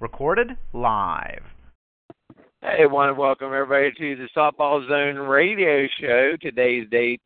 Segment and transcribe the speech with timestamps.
[0.00, 1.42] Recorded live.
[2.60, 6.36] Hey, I want to welcome everybody to the Softball Zone radio show.
[6.40, 7.22] Today's date,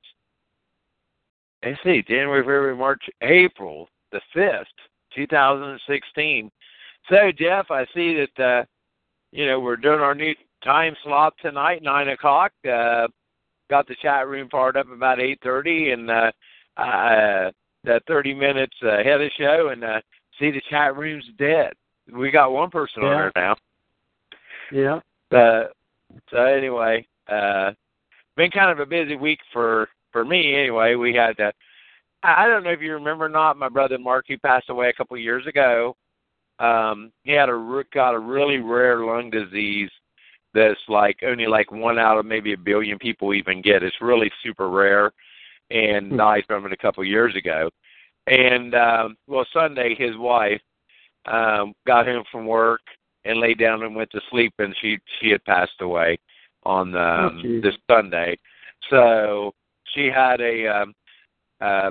[1.64, 4.64] let's see, January, February, March, April the 5th,
[5.14, 6.50] 2016.
[7.08, 8.64] So, Jeff, I see that, uh,
[9.32, 12.52] you know, we're doing our new time slot tonight, 9 o'clock.
[12.64, 13.09] Uh,
[13.70, 16.30] got the chat room fired up about 8.30 and uh,
[16.77, 17.50] uh,
[17.84, 20.00] the 30 minutes ahead of the show, and uh,
[20.39, 21.72] see the chat room's dead.
[22.13, 23.09] We got one person Yeah.
[23.09, 23.57] on there now.
[24.71, 25.00] Yeah.
[25.31, 25.68] Uh,
[26.31, 27.73] so anyway, uh,
[28.37, 30.54] been kind of a busy week for for me.
[30.57, 31.53] Anyway, we had uh,
[32.23, 33.56] I don't know if you remember or not.
[33.56, 35.97] My brother Mark, he passed away a couple of years ago.
[36.59, 39.91] Um, he had a got a really rare lung disease
[40.55, 43.83] that's like only like one out of maybe a billion people even get.
[43.83, 45.12] It's really super rare,
[45.70, 46.17] and Hmm.
[46.17, 47.70] died from it a couple of years ago.
[48.27, 50.61] And um, well, Sunday, his wife
[51.27, 52.81] um, got him from work
[53.25, 56.19] and laid down and went to sleep, and she she had passed away
[56.65, 57.62] on um, geez.
[57.62, 58.37] this Sunday.
[58.91, 59.53] So
[59.95, 60.95] she had a, um,
[61.61, 61.91] uh,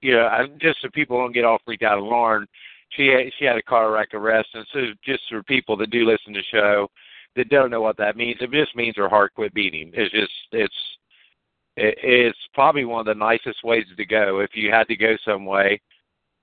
[0.00, 2.48] you know, I- just so people don't get all freaked out and alarmed.
[2.90, 6.32] She had, she had a cardiac arrest, and so just for people that do listen
[6.34, 6.88] to the show
[7.36, 9.92] that don't know what that means, it just means her heart quit beating.
[9.94, 10.80] It's just it's it,
[11.80, 15.44] it's probably one of the nicest ways to go if you had to go some
[15.44, 15.80] way.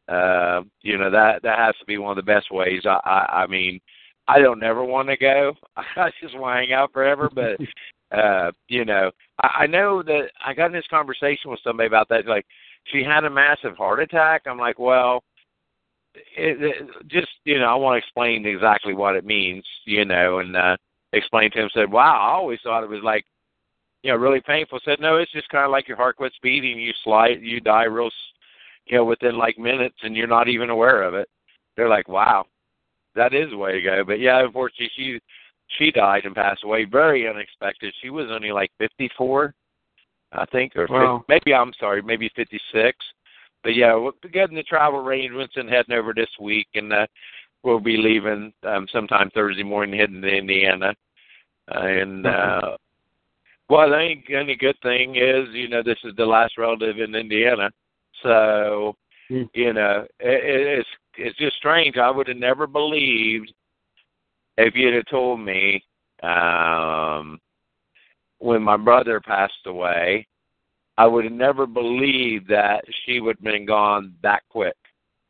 [0.07, 2.83] Uh, you know that that has to be one of the best ways.
[2.85, 3.79] I I, I mean,
[4.27, 5.53] I don't never want to go.
[5.77, 7.29] I just want to hang out forever.
[7.33, 7.57] But
[8.17, 12.09] uh, you know, I, I know that I got in this conversation with somebody about
[12.09, 12.25] that.
[12.25, 12.45] Like,
[12.85, 14.43] she had a massive heart attack.
[14.45, 15.23] I'm like, well,
[16.15, 19.65] it, it, just you know, I want to explain exactly what it means.
[19.85, 20.77] You know, and uh,
[21.13, 21.69] explain to him.
[21.73, 23.25] Said, wow, I always thought it was like
[24.07, 24.79] you know, really painful.
[24.85, 26.79] Said, no, it's just kind of like your heart quits beating.
[26.79, 28.13] You slide, you die real, s
[28.85, 31.27] you know, within like minutes, and you're not even aware of it.
[31.75, 32.45] They're like, wow,
[33.15, 34.05] that is the way to go.
[34.07, 35.19] But yeah, unfortunately, she
[35.77, 37.93] she died and passed away very unexpected.
[38.01, 39.53] She was only like 54,
[40.31, 41.25] I think, or Wow.
[41.27, 42.97] 50, maybe I'm sorry, maybe 56.
[43.61, 47.07] But yeah, we're getting the travel arrangements and heading over this week, and uh,
[47.61, 50.95] we'll be leaving um, sometime Thursday morning, heading to Indiana.
[51.69, 52.77] Uh, and uh,
[53.69, 57.15] well, the only, only good thing is, you know, this is the last relative in
[57.15, 57.69] Indiana,
[58.23, 58.95] so
[59.29, 59.43] Hmm.
[59.53, 61.97] you know, it, it, it's it's just strange.
[61.97, 63.51] I would have never believed
[64.57, 65.83] if you'd have told me
[66.23, 67.39] um,
[68.39, 70.27] when my brother passed away.
[70.99, 74.75] I would have never believed that she would have been gone that quick.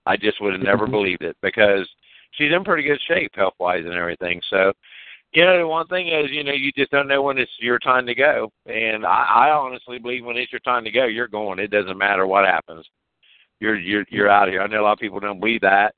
[0.06, 1.90] I just would have never believed it because
[2.32, 4.40] she's in pretty good shape health wise and everything.
[4.50, 4.72] So
[5.34, 7.80] you know, the one thing is, you know, you just don't know when it's your
[7.80, 8.52] time to go.
[8.66, 11.60] And I, I honestly believe when it's your time to go, you're going.
[11.60, 12.86] It doesn't matter what happens.
[13.60, 14.62] You're you're you're out of here.
[14.62, 15.96] I know a lot of people don't believe that,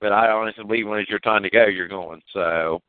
[0.00, 2.22] but I honestly believe when it's your time to go, you're going.
[2.32, 2.80] So,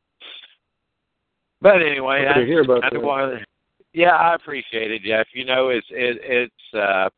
[1.60, 3.02] but anyway, to hear about of that.
[3.02, 3.44] why.
[3.92, 5.26] Yeah, I appreciate it, Jeff.
[5.34, 7.10] You know, it's it, it's uh,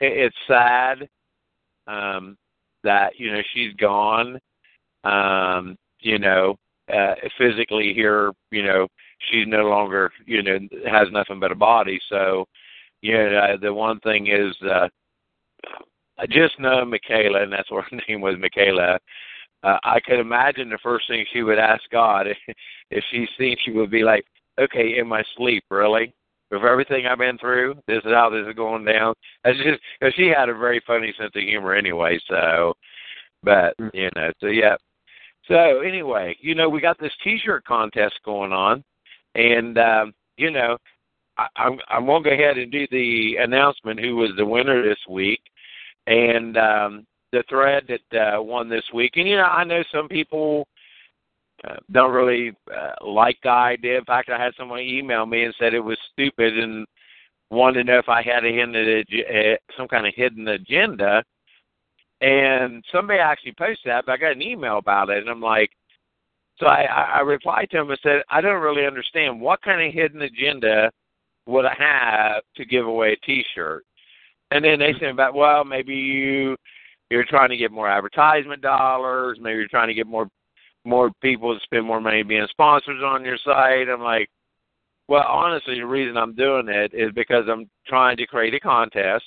[0.00, 1.08] it, it's sad
[1.86, 2.36] um,
[2.82, 4.38] that you know she's gone.
[5.04, 6.56] Um, you know,
[6.92, 8.86] uh, physically here, you know,
[9.30, 10.58] she's no longer, you know,
[10.90, 12.00] has nothing but a body.
[12.08, 12.46] So,
[13.02, 14.88] you know, uh, the one thing is, uh,
[16.18, 18.98] I just know Michaela, and that's what her name was, Michaela.
[19.62, 22.26] Uh, I could imagine the first thing she would ask God
[22.90, 24.24] if she's seen, she would be like,
[24.58, 26.14] "Okay, in my sleep, really."
[26.50, 29.14] With everything I've been through, this is how this is going down.
[29.44, 32.18] That's just because she had a very funny sense of humor, anyway.
[32.28, 32.74] So,
[33.44, 34.76] but you know, so yeah,
[35.50, 38.84] so anyway, you know, we got this T-shirt contest going on,
[39.34, 40.76] and um, you know,
[41.38, 44.98] I, I'm I'm gonna go ahead and do the announcement who was the winner this
[45.08, 45.40] week,
[46.06, 49.12] and um, the thread that uh, won this week.
[49.16, 50.68] And you know, I know some people
[51.68, 53.98] uh, don't really uh, like the idea.
[53.98, 56.86] In fact, I had someone email me and said it was stupid and
[57.50, 61.24] wanted to know if I had a hidden uh, some kind of hidden agenda.
[62.20, 65.70] And somebody actually posted that, but I got an email about it, and I'm like,
[66.58, 69.94] so I, I replied to him and said, I don't really understand what kind of
[69.94, 70.90] hidden agenda
[71.46, 73.84] would I have to give away a T-shirt.
[74.50, 76.56] And then they said about, well, maybe you
[77.10, 80.28] you're trying to get more advertisement dollars, maybe you're trying to get more
[80.84, 83.88] more people to spend more money being sponsors on your site.
[83.88, 84.28] I'm like,
[85.08, 89.24] well, honestly, the reason I'm doing it is because I'm trying to create a contest.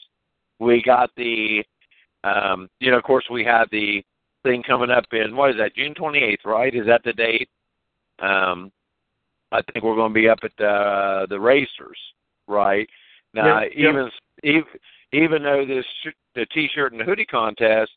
[0.60, 1.64] We got the,
[2.24, 4.04] um, you know, of course, we had the
[4.44, 6.76] thing coming up in what is that, June 28th, right?
[6.76, 7.50] Is that the date?
[8.20, 8.72] Um,
[9.52, 11.98] I think we're going to be up at the the racers,
[12.48, 12.90] right?
[13.34, 13.90] Now, Yep, yep.
[13.90, 14.12] even
[14.44, 14.64] even
[15.12, 17.92] even though this sh- the T-shirt and the hoodie contest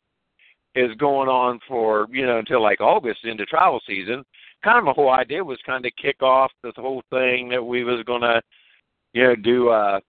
[0.75, 4.23] is going on for you know until like August into travel season.
[4.63, 7.85] Kind of my whole idea was kind of kick off this whole thing that we
[7.85, 8.41] was gonna
[9.13, 10.01] you know do uh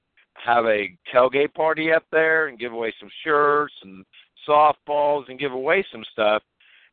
[0.43, 4.05] have a tailgate party up there and give away some shirts and
[4.47, 6.41] softballs and give away some stuff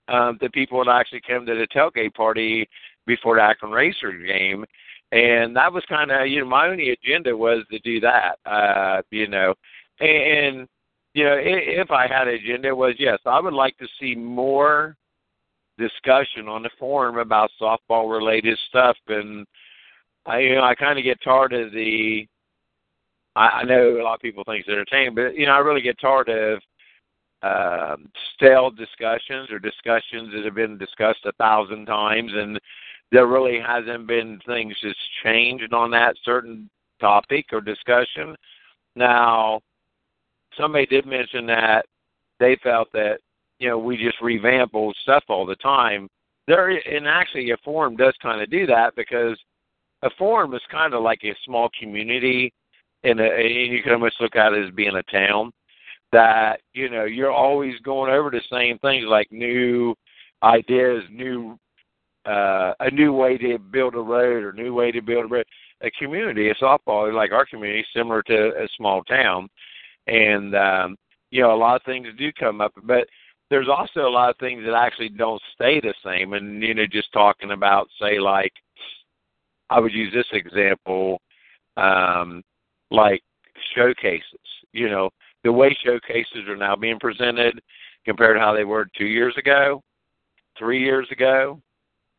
[0.08, 2.69] um that people would actually come to the tailgate party
[3.06, 4.64] before the Akron Racer game.
[5.12, 9.02] And that was kind of, you know, my only agenda was to do that, uh,
[9.11, 9.55] you know,
[10.00, 10.67] and
[11.14, 14.96] you know, if I had an agenda, was yes, I would like to see more
[15.79, 19.46] discussion on the forum about softball related stuff, and
[20.26, 22.26] I, you know, I kind of get tired of the.
[23.37, 25.81] I, I know a lot of people think it's entertaining, but you know, I really
[25.81, 26.61] get tired of
[27.43, 32.59] um, stale discussions or discussions that have been discussed a thousand times, and
[33.13, 36.71] there really hasn't been things that's changed on that certain
[37.01, 38.35] topic or discussion.
[38.97, 39.61] Now,
[40.59, 41.85] somebody did mention that
[42.41, 43.19] they felt that
[43.59, 46.09] you know we just revamp old stuff all the time.
[46.47, 49.39] There, and actually, a forum does kind of do that because
[50.03, 52.53] a forum is kind of like a small community,
[53.05, 55.53] and, a, and you can almost look at it as being a town.
[56.12, 59.95] That you know you're always going over the same things like new
[60.43, 61.59] ideas, new
[62.27, 65.45] uh, a new way to build a road or new way to build a.
[65.83, 69.49] A community, a softball like our community, similar to a small town,
[70.06, 70.97] and um,
[71.31, 73.06] you know a lot of things do come up, but
[73.51, 76.33] there's also a lot of things that actually don't stay the same.
[76.33, 78.53] And you know, just talking about say like
[79.71, 81.21] I would use this example,
[81.77, 82.43] um,
[82.94, 83.23] like
[83.75, 84.23] showcases.
[84.73, 85.11] You know,
[85.43, 87.61] the way showcases are now being presented
[88.05, 89.82] compared to how they were two years ago,
[90.58, 91.61] three years ago.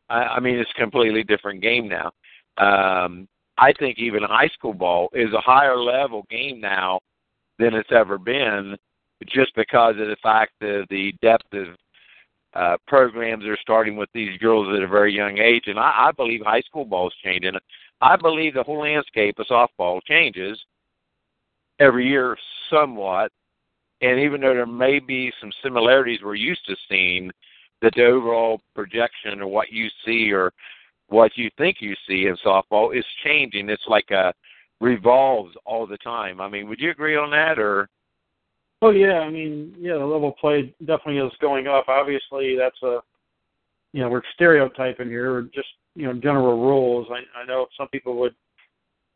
[0.08, 2.12] I, I mean, it's a completely different game now.
[2.58, 3.28] Um,
[3.58, 7.00] I think even high school ball is a higher level game now
[7.58, 8.76] than it's ever been,
[9.26, 11.68] just because of the fact that the depth of
[12.54, 16.12] uh, programs are starting with these girls at a very young age, and I, I
[16.12, 17.54] believe high school ball is changing.
[18.00, 20.58] I believe the whole landscape of softball changes
[21.78, 22.36] every year
[22.70, 23.32] somewhat,
[24.02, 27.30] and even though there may be some similarities we're used to seeing,
[27.82, 30.52] that the overall projection or what you see or
[31.08, 33.68] what you think you see in softball is changing.
[33.68, 34.32] It's like a
[34.80, 36.40] revolves all the time.
[36.40, 37.88] I mean, would you agree on that or?
[38.82, 41.86] Oh yeah, I mean, yeah, the level of play definitely is going up.
[41.88, 43.00] Obviously, that's a,
[43.92, 47.08] you know, we're stereotyping here, just you know, general rules.
[47.10, 48.34] I, I know some people would,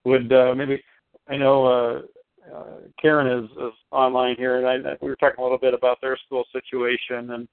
[0.05, 0.82] would uh, maybe,
[1.29, 5.43] I know uh, uh, Karen is, is online here, and I, we were talking a
[5.43, 7.47] little bit about their school situation, and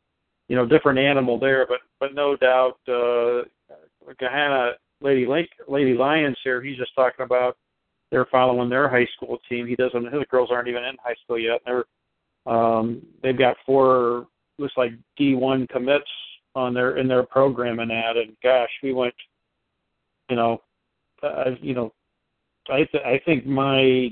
[0.47, 3.43] you know, different animal there, but but no doubt, uh,
[4.21, 4.71] Gahanna
[5.01, 6.61] Lady Link, Lady Lions here.
[6.61, 7.57] He's just talking about
[8.11, 9.67] they're following their high school team.
[9.67, 10.03] He doesn't.
[10.03, 11.59] The girls aren't even in high school yet.
[11.65, 11.83] They're
[12.45, 14.27] um, they've got four
[14.57, 16.09] looks like D1 commits
[16.57, 18.17] on their in their program and that.
[18.17, 19.13] And gosh, we went.
[20.29, 20.61] You know,
[21.23, 21.93] uh, you know,
[22.69, 24.09] I th- I think my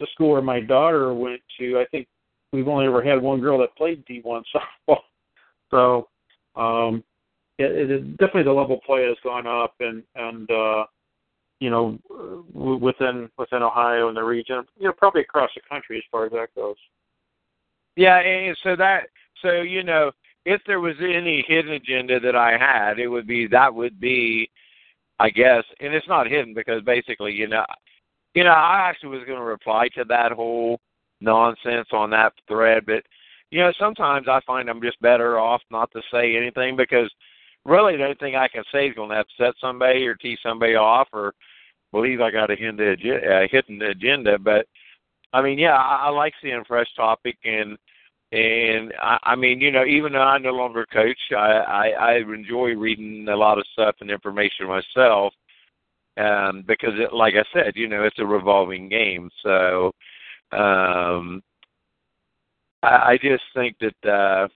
[0.00, 1.78] the school where my daughter went to.
[1.78, 2.08] I think
[2.52, 4.42] we've only ever had one girl that played D1
[4.88, 4.98] softball.
[5.70, 6.08] So
[6.56, 7.04] um,
[7.58, 10.84] it, it definitely the level play has gone up and and uh,
[11.60, 11.98] you know,
[12.54, 16.32] within within Ohio and the region, you know, probably across the country as far as
[16.32, 16.76] that goes.
[17.96, 19.08] Yeah, and so that
[19.42, 20.10] so you know,
[20.44, 24.50] if there was any hidden agenda that I had, it would be that would be,
[25.18, 27.64] I guess, and it's not hidden because basically, you know,
[28.34, 30.80] you know, I actually was going to reply to that whole
[31.20, 33.02] nonsense on that thread, but
[33.50, 37.10] you know, sometimes I find I'm just better off not to say anything because
[37.64, 40.76] really the only thing I can say is going to upset somebody or tee somebody
[40.76, 41.34] off or
[41.92, 44.38] believe I got a hidden agenda, hidden agenda.
[44.38, 44.66] But
[45.32, 47.76] I mean, yeah, I, I like seeing fresh topic and
[48.32, 52.14] and I, I mean, you know, even though I no longer coach, I, I I
[52.18, 55.34] enjoy reading a lot of stuff and information myself.
[56.16, 59.30] Um, because it, like I said, you know, it's a revolving game.
[59.42, 59.92] So
[60.52, 61.42] um
[62.82, 64.48] I, I just think that uh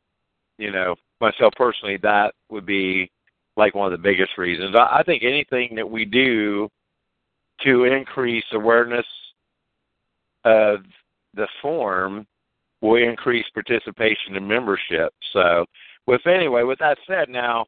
[0.59, 3.11] you know, myself personally, that would be
[3.57, 4.75] like one of the biggest reasons.
[4.77, 6.69] I, I think anything that we do
[7.63, 9.07] to increase awareness
[10.45, 10.81] of
[11.35, 12.27] the form
[12.85, 15.13] will increase participation and membership.
[15.33, 15.65] So,
[16.07, 17.65] with anyway, with that said, now,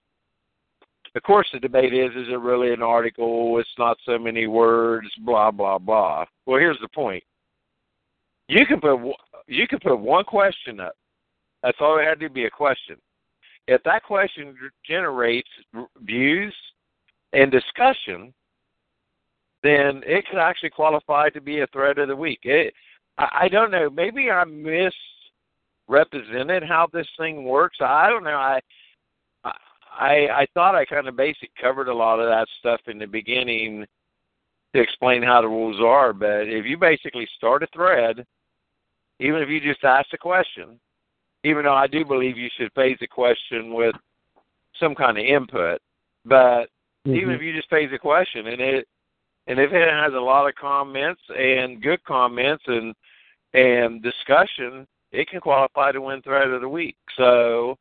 [1.15, 3.59] of course, the debate is: is it really an article?
[3.59, 5.09] It's not so many words.
[5.25, 6.27] Blah blah blah.
[6.45, 7.25] Well, here's the point:
[8.49, 8.99] you can put
[9.47, 10.95] you can put one question up.
[11.63, 12.97] That's all it had to be a question.
[13.67, 14.55] If that question
[14.87, 15.49] generates
[16.05, 16.55] views
[17.33, 18.35] and discussion,
[19.63, 22.41] then it could actually qualify to be a thread of the week.
[22.45, 22.75] It,
[23.19, 23.91] I, I don't know.
[23.91, 27.79] Maybe I misrepresented how this thing works.
[27.81, 28.31] I don't know.
[28.31, 28.61] I
[29.45, 33.07] I I thought I kind of basic covered a lot of that stuff in the
[33.07, 33.87] beginning
[34.75, 36.13] to explain how the rules are.
[36.13, 38.27] But if you basically start a thread,
[39.21, 40.79] even if you just ask a question,
[41.45, 43.95] even though I do believe you should phase the question with
[44.79, 45.81] some kind of input,
[46.25, 46.67] but
[47.07, 47.15] mm-hmm.
[47.15, 48.89] even if you just phase a question and it
[49.47, 52.95] and if it has a lot of comments and good comments and
[53.57, 56.97] and discussion, it can qualify to win thread of the week.
[57.17, 57.77] So,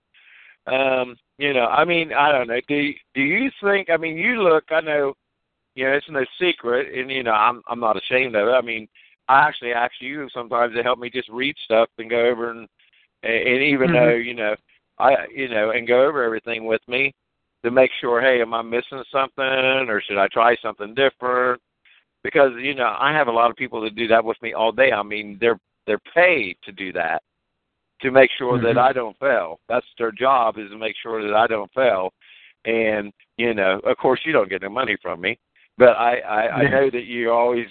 [0.68, 2.60] um, you know, I mean, I don't know.
[2.68, 3.90] Do do you think?
[3.90, 4.64] I mean, you look.
[4.72, 5.14] I know,
[5.76, 8.52] you know, it's no secret, and you know, I'm I'm not ashamed of it.
[8.52, 8.88] I mean,
[9.28, 12.68] I actually ask you sometimes to help me just read stuff and go over and
[13.24, 13.96] and even mm-hmm.
[13.96, 14.56] though you know,
[14.98, 17.14] I you know, and go over everything with me
[17.64, 21.62] to make sure, hey, am I missing something, or should I try something different?
[22.26, 24.72] Because you know, I have a lot of people that do that with me all
[24.72, 24.92] day.
[24.92, 27.22] I mean, they're they're paid to do that
[28.02, 28.66] to make sure mm-hmm.
[28.66, 29.60] that I don't fail.
[29.70, 32.12] That's their job is to make sure that I don't fail.
[32.66, 35.38] And you know, of course, you don't get no money from me,
[35.78, 36.56] but I I, yeah.
[36.56, 37.68] I know that you always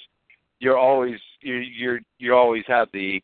[0.61, 3.21] you're always you you're you always have the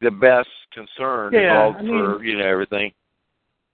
[0.00, 2.90] the best concern yeah, involved I mean, for you know everything.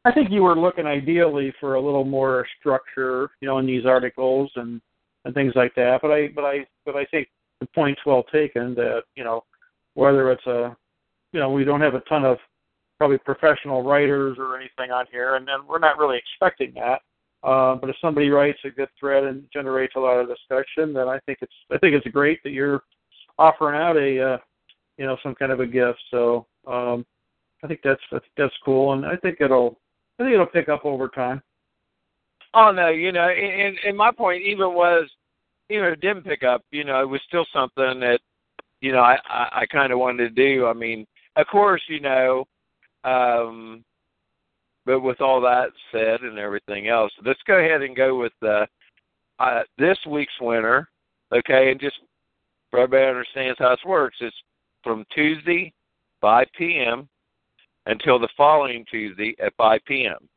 [0.04, 3.86] I think you were looking ideally for a little more structure, you know, in these
[3.86, 4.80] articles and
[5.28, 6.00] and things like that.
[6.00, 7.28] But I but I but I think
[7.60, 9.44] the point's well taken that you know
[9.92, 10.74] whether it's a
[11.32, 12.38] you know we don't have a ton of
[12.96, 17.02] probably professional writers or anything on here, and then we're not really expecting that.
[17.44, 21.08] Uh, but if somebody writes a good thread and generates a lot of discussion, then
[21.08, 22.82] I think it's I think it's great that you're
[23.38, 24.38] offering out a uh,
[24.96, 25.98] you know some kind of a gift.
[26.10, 27.04] So um,
[27.62, 29.78] I think that's I think that's cool, and I think it'll
[30.18, 31.42] I think it'll pick up over time.
[32.54, 35.08] Oh no, you know, and and my point even was,
[35.70, 38.20] even if it didn't pick up, you know, it was still something that,
[38.80, 40.66] you know, I I, I kind of wanted to do.
[40.66, 41.06] I mean,
[41.36, 42.44] of course, you know,
[43.04, 43.84] um,
[44.86, 48.66] but with all that said and everything else, let's go ahead and go with the
[49.38, 50.88] uh, this week's winner.
[51.32, 51.96] Okay, and just
[52.70, 54.36] for everybody understands how this works, it's
[54.82, 55.72] from Tuesday,
[56.20, 57.08] 5 p.m.
[57.86, 60.28] until the following Tuesday at 5 p.m.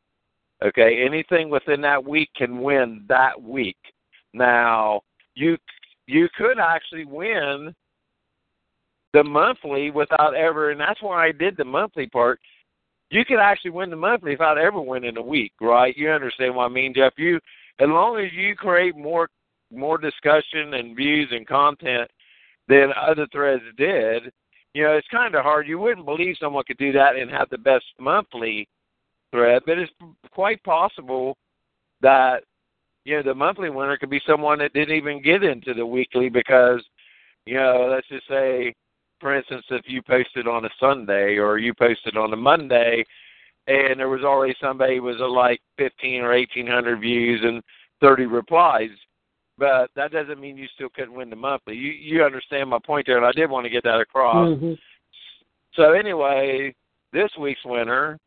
[0.64, 3.78] Okay, anything within that week can win that week.
[4.34, 5.02] Now,
[5.36, 5.58] you
[6.08, 7.74] you could actually win
[9.14, 12.40] the monthly without ever, and that's why I did the monthly part.
[13.10, 15.96] You could actually win the monthly without ever winning a week, right?
[15.98, 17.14] You understand what I mean, Jeff?
[17.18, 17.38] You,
[17.80, 19.30] as long as you create more
[19.74, 22.10] more discussion and views and content
[22.68, 24.24] than other threads did,
[24.74, 25.68] you know, it's kind of hard.
[25.68, 28.68] You wouldn't believe someone could do that and have the best monthly
[29.32, 29.92] thread, but it's
[30.32, 31.38] quite possible
[32.02, 32.44] that
[33.03, 36.29] you know the monthly winner could be someone that didn't even get into the weekly
[36.29, 36.84] because
[37.46, 38.74] you know let's just say
[39.20, 43.03] for instance if you posted on a sunday or you posted on a monday
[43.67, 47.62] and there was already somebody with like 15 or 1800 views and
[48.01, 48.89] 30 replies
[49.58, 53.05] but that doesn't mean you still couldn't win the monthly you you understand my point
[53.05, 54.74] there and i did want to get that across mm-hmm.
[55.74, 56.74] so anyway
[57.13, 58.17] this week's winner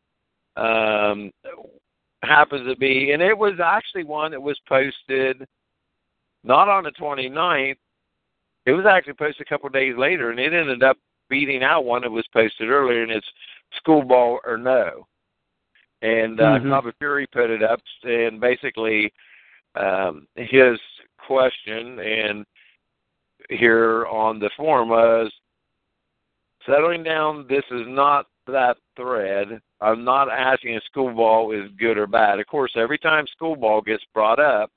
[0.57, 1.31] um,
[2.27, 5.45] happens to be, and it was actually one that was posted
[6.43, 7.75] not on the 29th.
[8.65, 10.97] It was actually posted a couple of days later, and it ended up
[11.29, 13.27] beating out one that was posted earlier, and it's
[13.77, 15.07] school ball or no.
[16.01, 16.89] And uh, mm-hmm.
[16.99, 19.11] Fury put it up, and basically
[19.75, 20.79] um, his
[21.25, 22.45] question and
[23.49, 25.31] here on the forum was
[26.65, 27.45] settling down.
[27.49, 29.59] This is not that thread.
[29.85, 32.39] I'm not asking if school ball is good or bad.
[32.39, 34.71] Of course, every time school ball gets brought up,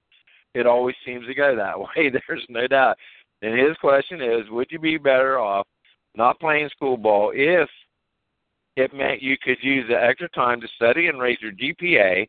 [0.55, 2.11] it always seems to go that way.
[2.11, 2.99] There's no doubt.
[3.41, 5.67] And his question is, would you be better off
[6.15, 7.69] not playing school ball if
[8.77, 12.27] it meant you could use the extra time to study and raise your GPA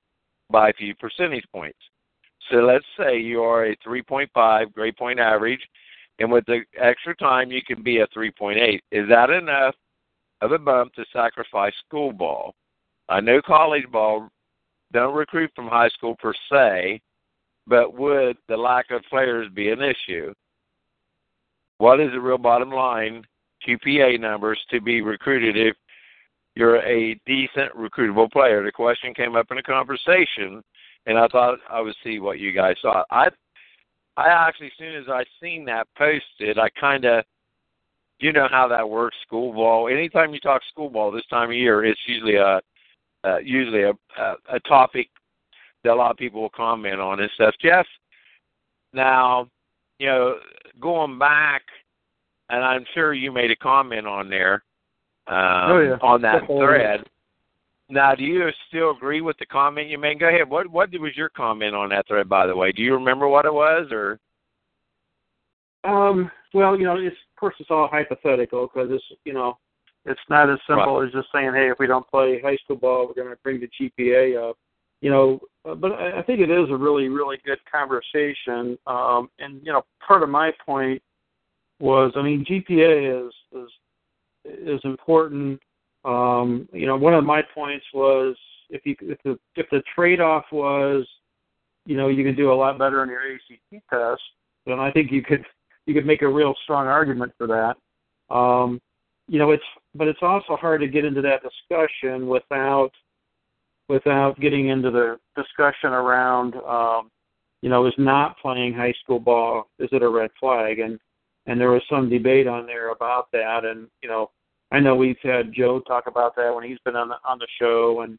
[0.50, 1.79] by a few percentage points?
[2.50, 5.62] So let's say you are a 3.5 grade point average,
[6.19, 8.79] and with the extra time you can be a 3.8.
[8.91, 9.75] Is that enough
[10.41, 12.55] of a bump to sacrifice school ball.
[13.09, 14.29] I know college ball
[14.93, 17.01] don't recruit from high school per se,
[17.67, 20.33] but would the lack of players be an issue?
[21.79, 23.23] What is the real bottom line
[23.67, 25.75] QPA numbers to be recruited if
[26.55, 28.63] you're a decent recruitable player?
[28.63, 30.63] The question came up in a conversation,
[31.05, 33.05] and I thought I would see what you guys thought.
[33.09, 33.29] I,
[34.17, 37.23] I actually, as soon as I seen that posted, I kind of
[38.19, 39.15] you know how that works.
[39.25, 39.87] School ball.
[39.87, 42.59] Anytime you talk school ball this time of year, it's usually a
[43.23, 45.07] uh, usually a, a a topic
[45.83, 47.55] that a lot of people will comment on and stuff.
[47.61, 47.85] Jeff,
[48.93, 49.47] now
[49.99, 50.35] you know
[50.79, 51.63] going back,
[52.49, 54.63] and I'm sure you made a comment on there.
[55.29, 55.97] um, oh, yeah.
[56.01, 56.65] on that Definitely.
[56.65, 57.03] thread.
[57.89, 60.19] Now, do you still agree with the comment you made?
[60.19, 60.49] Go ahead.
[60.49, 62.71] What what was your comment on that thread, by the way?
[62.71, 64.19] Do you remember what it was, or?
[65.83, 69.57] Um, well, you know, it's, of course, it's all hypothetical because it's, you know,
[70.06, 73.08] it's not as simple as just saying, hey, if we don't play high school ball,
[73.08, 74.58] we're going to bring the GPA up.
[75.01, 78.77] You know, uh, but I I think it is a really, really good conversation.
[78.86, 81.01] Um, and you know, part of my point
[81.79, 83.70] was, I mean, GPA is is
[84.46, 85.62] is important.
[86.03, 88.36] Um, you know, one of my points was
[88.70, 91.08] if you if the if the trade off was,
[91.86, 94.22] you know, you can do a lot better on your ACT test,
[94.65, 95.46] then I think you could
[95.86, 97.77] you could make a real strong argument for that.
[98.34, 98.79] Um,
[99.27, 99.63] you know, it's
[99.96, 102.91] but it's also hard to get into that discussion without
[103.88, 107.10] without getting into the discussion around um,
[107.62, 110.79] you know, is not playing high school ball is it a red flag?
[110.79, 111.00] And
[111.46, 114.29] and there was some debate on there about that and you know,
[114.72, 117.48] I know we've had Joe talk about that when he's been on the on the
[117.60, 118.17] show and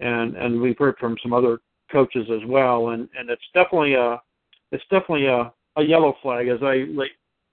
[0.00, 1.58] and and we've heard from some other
[1.92, 4.20] coaches as well and and it's definitely a
[4.72, 7.12] it's definitely a a yellow flag, as I like,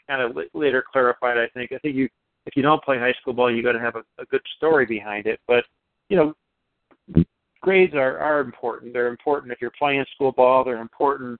[0.09, 1.37] kind of later clarified.
[1.37, 2.09] I think I think you
[2.47, 4.85] if you don't play high school ball, you got to have a, a good story
[4.85, 5.39] behind it.
[5.47, 5.65] But
[6.09, 7.23] you know,
[7.61, 8.93] grades are are important.
[8.93, 10.63] They're important if you're playing school ball.
[10.63, 11.39] They're important.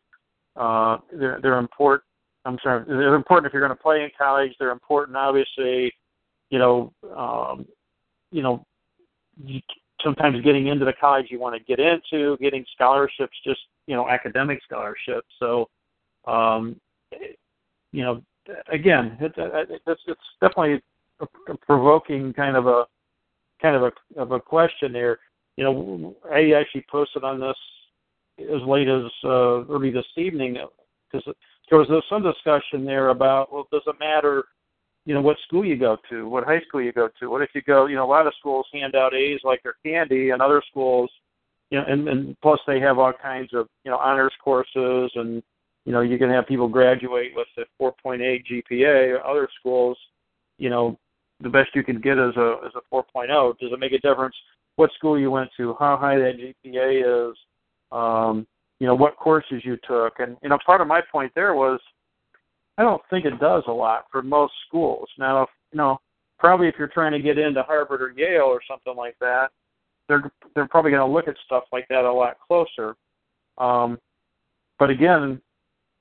[0.55, 2.03] Uh, they're they're important.
[2.45, 2.83] I'm sorry.
[2.85, 4.51] They're important if you're going to play in college.
[4.59, 5.93] They're important, obviously.
[6.49, 7.65] You know, um,
[8.31, 8.65] you know,
[9.43, 9.61] you,
[10.03, 14.09] sometimes getting into the college you want to get into, getting scholarships, just you know,
[14.09, 15.27] academic scholarships.
[15.39, 15.69] So
[16.25, 16.75] um,
[17.93, 18.21] you know,
[18.71, 20.81] again, it, it, it's, it's definitely
[21.61, 22.85] provoking kind of a
[23.61, 25.19] kind of a of a question there.
[25.55, 27.55] You know, I actually posted on this
[28.39, 30.57] as late as uh, early this evening
[31.11, 31.33] because
[31.69, 34.45] there was some discussion there about well, does it matter,
[35.05, 37.29] you know, what school you go to, what high school you go to?
[37.29, 39.75] What if you go, you know, a lot of schools hand out A's like they're
[39.83, 41.09] candy, and other schools,
[41.71, 45.41] you know, and, and plus they have all kinds of you know honors courses and
[45.87, 49.19] you know, you can have people graduate with a 4.8 GPA.
[49.25, 49.97] Other schools,
[50.57, 50.99] you know,
[51.41, 53.59] the best you can get is a is a 4.0.
[53.59, 54.35] Does it make a difference
[54.77, 57.37] what school you went to, how high that GPA is,
[57.91, 58.47] um,
[58.79, 61.79] you know, what courses you took, and you know, part of my point there was,
[62.77, 65.09] I don't think it does a lot for most schools.
[65.17, 65.99] Now, if, you know,
[66.37, 69.47] probably if you're trying to get into Harvard or Yale or something like that,
[70.07, 72.95] they're they're probably going to look at stuff like that a lot closer.
[73.57, 73.99] Um,
[74.77, 75.41] but again,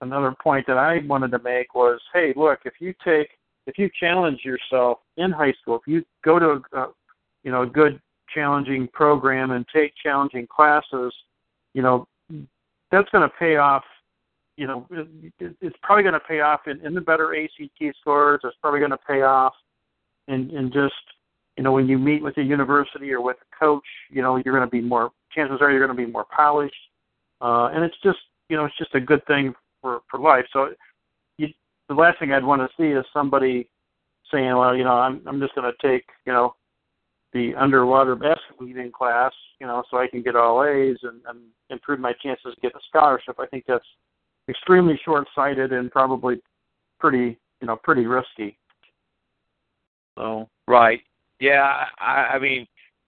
[0.03, 3.31] another point that I wanted to make was, hey, look, if you take,
[3.67, 6.89] if you challenge yourself in high school, if you go to a, a
[7.43, 8.01] you know, a good
[8.35, 11.13] challenging program and take challenging classes,
[11.75, 12.07] you know,
[12.91, 13.85] that's going to pay off.
[14.57, 18.41] You know, it, it's probably going to pay off in, in the better ACT scores.
[18.43, 19.53] It's probably going to pay off
[20.29, 20.95] in, in just,
[21.57, 24.57] you know, when you meet with a university or with a coach, you know, you're
[24.57, 25.11] going to be more.
[25.35, 26.75] Chances are you're going to be more polished,
[27.43, 30.47] uh, and it's just, you know, it's just a good thing for for life.
[30.53, 30.71] So
[31.89, 33.69] the last thing I'd want to see is somebody
[34.33, 36.55] saying, well, you know, I'm I'm just going to take, you know,
[37.33, 41.41] the underwater basket weaving class, you know, so I can get all A's and, and
[41.71, 43.37] improve my chances to get a scholarship.
[43.39, 43.85] I think that's
[44.49, 46.41] extremely short-sighted and probably
[46.99, 48.57] pretty, you know, pretty risky.
[50.17, 51.01] So right,
[51.41, 52.67] yeah, I, I mean,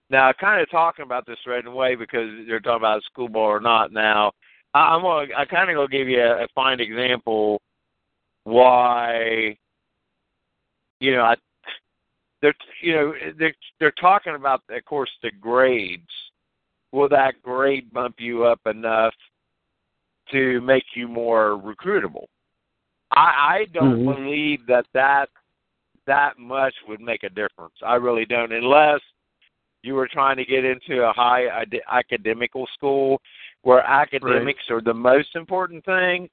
[0.09, 3.59] now kind of talking about this right away because they're talking about school ball or
[3.59, 3.91] not.
[3.91, 4.31] Now,
[4.73, 7.61] I'm gonna, I kind of gonna give you a, a fine example
[8.43, 9.57] why,
[10.99, 11.35] you know, I,
[12.41, 16.03] they're you know they're they're talking about of course the grades.
[16.91, 19.13] Will that grade bump you up enough
[20.31, 22.25] to make you more recruitable?
[23.11, 24.23] I I don't mm-hmm.
[24.23, 25.29] believe that that
[26.07, 27.75] that much would make a difference.
[27.85, 29.01] I really don't, unless
[29.83, 31.45] you were trying to get into a high
[31.91, 33.21] academical school
[33.61, 34.75] where academics right.
[34.75, 36.29] are the most important thing.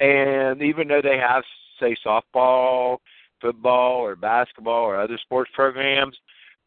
[0.00, 1.42] And even though they have,
[1.80, 2.98] say, softball,
[3.40, 6.16] football, or basketball, or other sports programs,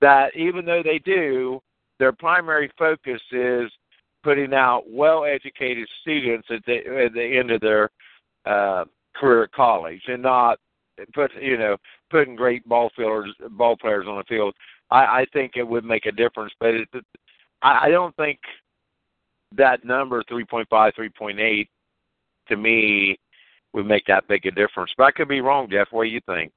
[0.01, 1.61] that even though they do,
[1.99, 3.71] their primary focus is
[4.23, 7.89] putting out well-educated students at the at the end of their
[8.45, 10.59] uh, career at college, and not
[11.13, 11.77] put you know
[12.09, 14.53] putting great ball fielders, ball players on the field.
[14.89, 16.89] I, I think it would make a difference, but it,
[17.61, 18.39] I, I don't think
[19.55, 21.67] that number 3.5, 3.8
[22.51, 23.17] to me
[23.73, 24.91] would make that big a difference.
[24.97, 25.87] But I could be wrong, Jeff.
[25.91, 26.51] What do you think?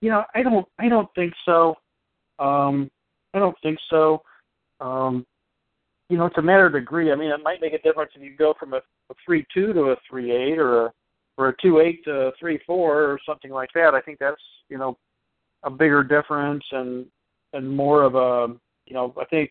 [0.00, 0.66] You know, I don't.
[0.78, 1.76] I don't think so.
[2.38, 2.90] Um,
[3.34, 4.22] I don't think so.
[4.80, 5.26] Um,
[6.08, 7.12] you know, it's a matter of degree.
[7.12, 9.72] I mean, it might make a difference if you go from a, a three two
[9.72, 10.92] to a three eight, or a
[11.36, 13.94] or a two eight to a three four, or something like that.
[13.94, 14.96] I think that's you know
[15.62, 17.06] a bigger difference and
[17.52, 18.54] and more of a
[18.86, 19.50] you know I think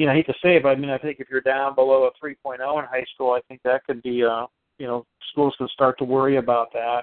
[0.00, 1.74] you know I hate to say it, but I mean I think if you're down
[1.74, 4.46] below a 3.0 in high school, I think that could be uh
[4.78, 7.02] you know schools can start to worry about that.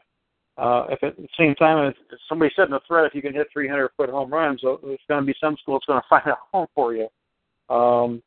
[0.58, 3.32] Uh, if at the same time, if, somebody said in the thread, if you can
[3.32, 6.26] hit 300 foot home runs, there's going to be some school that's going to find
[6.26, 7.08] a home for you.
[7.70, 8.24] Um,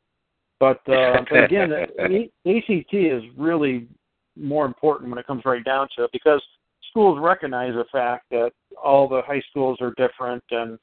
[0.61, 3.89] but, uh, but again, the ACT is really
[4.37, 6.41] more important when it comes right down to it because
[6.89, 10.79] schools recognize the fact that all the high schools are different and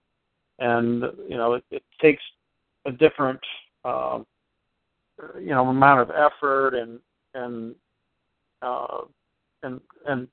[0.60, 2.24] and you know it, it takes
[2.86, 3.40] a different
[3.84, 4.20] uh,
[5.40, 7.00] you know amount of effort and
[7.34, 7.76] and
[8.62, 9.02] uh,
[9.64, 10.28] and and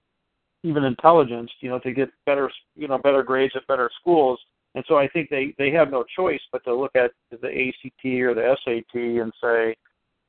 [0.62, 4.38] even intelligence you know to get better you know better grades at better schools
[4.74, 8.04] and so I think they they have no choice but to look at the ACT
[8.04, 9.76] or the SAT and say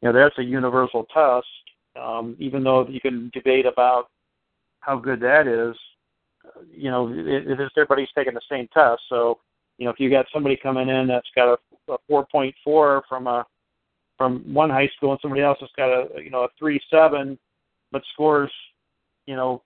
[0.02, 1.48] you know that's a universal test
[2.02, 4.10] um, even though you can debate about
[4.80, 5.76] how good that is,
[6.72, 9.02] you know, it, it is everybody's taking the same test.
[9.10, 9.40] So,
[9.78, 11.58] you know, if you got somebody coming in that's got
[11.88, 13.46] a, a 4.4 from a
[14.18, 17.38] from one high school and somebody else has got a you know a three seven,
[17.92, 18.52] but scores,
[19.26, 19.62] you know,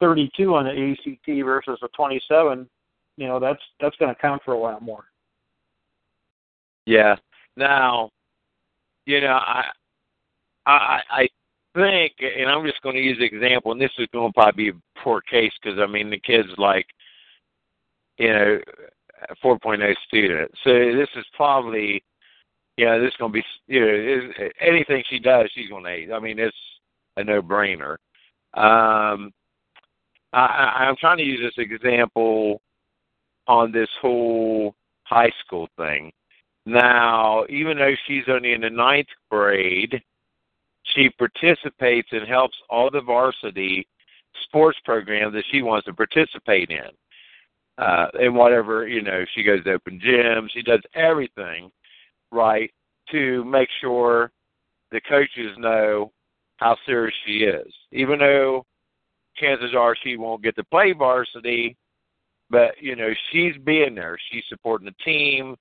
[0.00, 2.68] 32 on the ACT versus a 27,
[3.16, 5.04] you know, that's that's going to count for a lot more.
[6.86, 7.16] Yeah.
[7.56, 8.10] Now,
[9.06, 9.64] you know, I
[10.66, 11.28] I I
[11.74, 14.70] think, and I'm just going to use an example, and this is going to probably
[14.70, 16.86] be a poor case because I mean the kid's like,
[18.18, 18.58] you know,
[19.42, 20.50] 4.0 student.
[20.62, 22.02] So this is probably,
[22.76, 25.90] you know, this is going to be, you know, anything she does, she's going to
[25.90, 26.12] hate.
[26.12, 26.56] I mean, it's
[27.16, 27.92] a no-brainer.
[28.54, 29.32] Um,
[30.32, 32.60] I, I'm trying to use this example
[33.46, 36.12] on this whole high school thing.
[36.66, 40.02] Now, even though she's only in the ninth grade,
[40.94, 43.86] she participates and helps all the varsity
[44.44, 46.90] sports programs that she wants to participate in.
[47.76, 51.70] Uh, and whatever, you know, she goes to open gym, she does everything
[52.30, 52.72] right
[53.10, 54.30] to make sure
[54.92, 56.12] the coaches know
[56.58, 57.72] how serious she is.
[57.92, 58.64] Even though
[59.36, 61.76] chances are she won't get to play varsity,
[62.48, 64.16] but you know, she's being there.
[64.30, 65.56] She's supporting the team.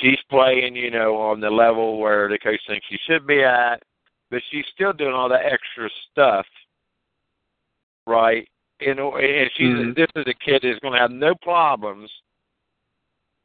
[0.00, 3.82] She's playing, you know, on the level where the coach thinks she should be at
[4.32, 6.46] but she's still doing all that extra stuff,
[8.06, 8.48] right?
[8.86, 9.92] And, and she's mm-hmm.
[9.94, 12.10] this is a kid that's going to have no problems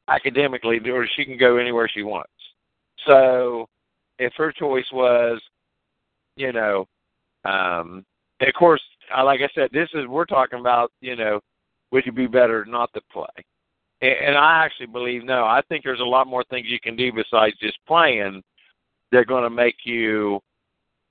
[0.08, 2.32] academically, or she can go anywhere she wants.
[3.06, 3.68] So,
[4.20, 5.42] if her choice was,
[6.36, 6.88] you know,
[7.46, 8.06] um,
[8.42, 8.82] of course,
[9.24, 11.40] like I said, this is we're talking about, you know,
[11.92, 13.26] would you be better not to play?
[14.02, 15.46] And I actually believe no.
[15.46, 18.44] I think there's a lot more things you can do besides just playing.
[19.12, 20.40] They're going to make you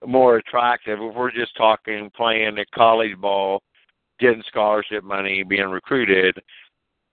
[0.07, 3.62] more attractive if we're just talking playing at college ball,
[4.18, 6.37] getting scholarship money, being recruited,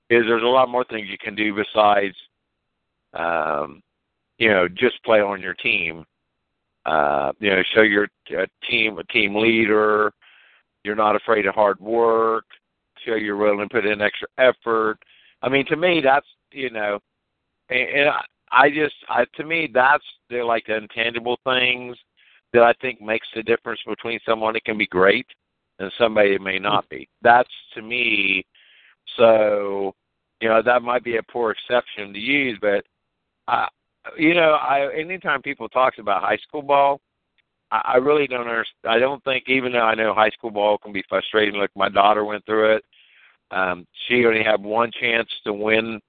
[0.10, 2.16] is there's a lot more things you can do besides
[3.14, 3.82] um,
[4.38, 6.06] you know, just play on your team.
[6.86, 8.08] Uh, you know, show your
[8.70, 10.12] team a team leader,
[10.84, 12.44] you're not afraid of hard work,
[13.06, 14.98] show you're willing to put in extra effort.
[15.42, 17.00] I mean, to me, that's you know,
[17.70, 21.96] and, and I, I just, I to me, that's they're like the intangible things
[22.52, 25.28] that I think makes the difference between someone that can be great
[25.84, 27.08] and somebody may not be.
[27.22, 28.46] That's to me.
[29.18, 29.94] So,
[30.42, 32.84] you know, that might be a poor exception to use, but
[33.48, 33.68] I,
[34.18, 37.02] you know, I anytime people talks about high school ball,
[37.72, 38.86] I, I really don't understand.
[38.86, 41.60] I don't think even though I know high school ball can be frustrating.
[41.60, 42.86] Like my daughter went through it.
[43.52, 46.00] Um, she only had one chance to win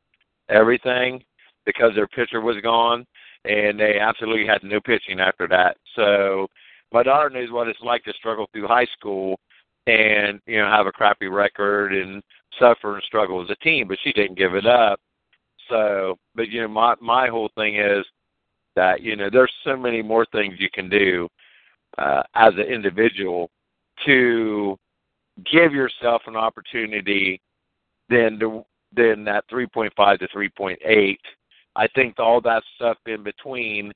[0.49, 1.23] everything
[1.67, 3.07] because their pitcher was gone
[3.45, 5.77] and they absolutely had no pitching after that.
[5.97, 6.47] So
[6.93, 9.39] my daughter knows what it's like to struggle through high school
[9.87, 12.23] and you know have a crappy record and
[12.59, 15.01] suffer and struggle as a team, but she didn't give it up.
[15.69, 18.05] So, but you know my my whole thing is
[18.77, 21.29] that you know there's so many more things you can do
[21.99, 23.51] uh, as an individual
[24.05, 24.77] to
[25.51, 27.41] give yourself an opportunity
[28.09, 28.65] than to
[28.97, 31.17] than that 3.5 to 3.8
[31.77, 33.93] I think all that stuff in between,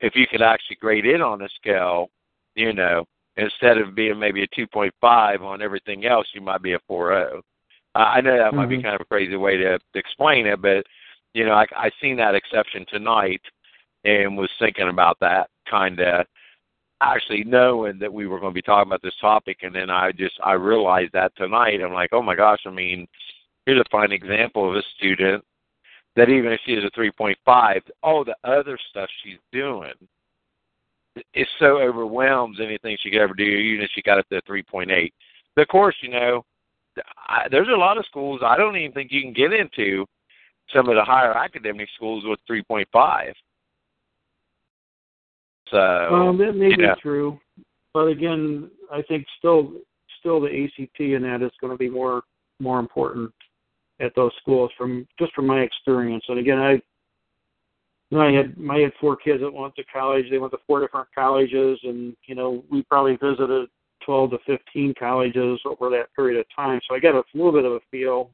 [0.00, 2.08] if you could actually grade it on a scale,
[2.54, 3.04] you know,
[3.36, 7.38] instead of being maybe a 2.5 on everything else, you might be a 4.0.
[7.38, 8.56] Uh, I know that mm-hmm.
[8.56, 8.84] might be mm-hmm.
[8.84, 10.84] kind of a crazy way to, to explain it, but
[11.34, 13.42] you know, I, I seen that exception tonight
[14.04, 16.26] and was thinking about that kind of
[17.02, 20.12] actually knowing that we were going to be talking about this topic, and then I
[20.12, 21.80] just I realized that tonight.
[21.82, 22.60] I'm like, oh my gosh!
[22.66, 23.06] I mean,
[23.66, 25.44] here's a fine example of a student
[26.14, 29.92] that even if she is a 3.5, all the other stuff she's doing
[31.34, 35.12] it so overwhelms anything she could ever do, even if she got up to 3.8.
[35.54, 36.44] But of course, you know,
[37.28, 40.06] I, there's a lot of schools I don't even think you can get into
[40.74, 43.32] some of the higher academic schools with 3.5.
[45.70, 46.94] So um, that may be know.
[47.02, 47.38] true,
[47.92, 49.72] but again, I think still
[50.20, 52.22] still the ACT and that is going to be more
[52.60, 53.32] more important
[54.00, 56.24] at those schools from just from my experience.
[56.28, 56.80] And again, I
[58.10, 60.26] you I had I had four kids that went to college.
[60.30, 63.68] They went to four different colleges, and you know we probably visited
[64.04, 66.80] 12 to 15 colleges over that period of time.
[66.88, 68.30] So I got a little bit of a feel,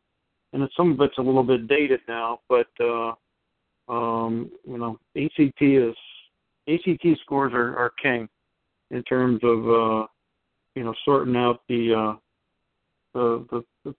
[0.52, 3.12] and some of it's a little bit dated now, but uh,
[3.88, 5.94] um, you know ACT is
[6.68, 8.28] ACT scores are, are king
[8.90, 10.06] in terms of uh,
[10.74, 12.16] you know sorting out the uh,
[13.14, 13.94] the, the, the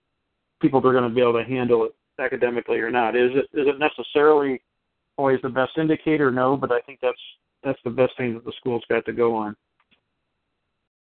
[0.62, 3.16] people that are going to be able to handle it academically or not.
[3.16, 4.62] Is it is it necessarily
[5.18, 6.32] always the best indicator?
[6.32, 7.18] No, but I think that's
[7.64, 9.56] that's the best thing that the school's got to go on.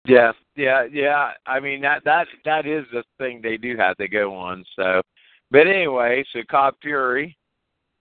[0.06, 1.32] Yeah, yeah, yeah.
[1.46, 4.64] I mean that that that is the thing they do have to go on.
[4.76, 5.02] So,
[5.50, 7.36] but anyway, so Cobb Fury,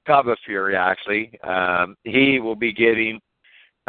[0.06, 3.20] Cobb of Fury actually, um, he will be getting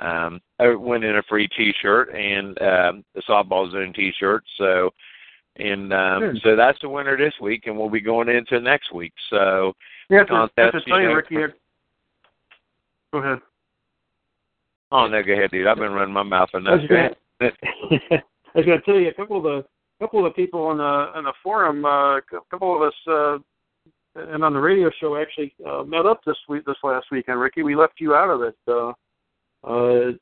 [0.01, 4.45] um, a, winning a free T-shirt and um, the softball zone T-shirt.
[4.57, 4.91] So,
[5.57, 6.41] and um, Good.
[6.43, 9.13] so that's the winner this week, and we'll be going into next week.
[9.29, 9.73] So,
[10.09, 11.15] Yeah, to, tell you you, know.
[11.15, 11.37] Ricky.
[13.13, 13.39] Go ahead.
[14.93, 15.67] oh no, go ahead, dude.
[15.67, 16.81] I've been running my mouth enough.
[17.41, 17.51] I
[18.55, 19.65] was going to tell you a couple of the
[20.01, 23.39] couple of the people on the on the forum, uh, a couple of us, uh,
[24.33, 27.41] and on the radio show actually uh, met up this week, this last weekend.
[27.41, 28.57] Ricky, we left you out of it.
[28.67, 28.93] Uh,
[29.65, 30.13] uh,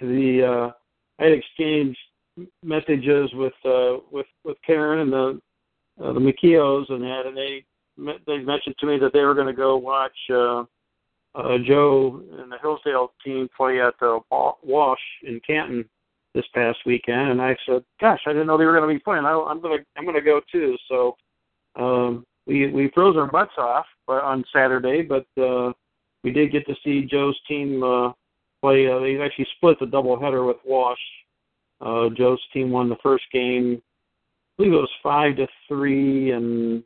[0.00, 0.72] the uh,
[1.18, 1.98] I had exchanged
[2.62, 5.40] messages with uh, with with Karen and the
[6.02, 7.64] uh, the McKeows and that, and they
[8.26, 10.64] they mentioned to me that they were going to go watch uh,
[11.36, 15.84] uh, Joe and the Hillsdale team play at the Walsh in Canton
[16.34, 19.02] this past weekend, and I said, "Gosh, I didn't know they were going to be
[19.02, 19.24] playing.
[19.24, 21.16] I, I'm going to I'm going to go too." So
[21.76, 25.72] um, we we froze our butts off uh, on Saturday, but uh,
[26.24, 28.12] we did get to see Joe's team uh,
[28.62, 28.90] play.
[28.90, 30.98] Uh, they actually split the doubleheader with Walsh.
[31.80, 33.82] Uh, Joe's team won the first game.
[33.82, 36.82] I believe it was five to three, and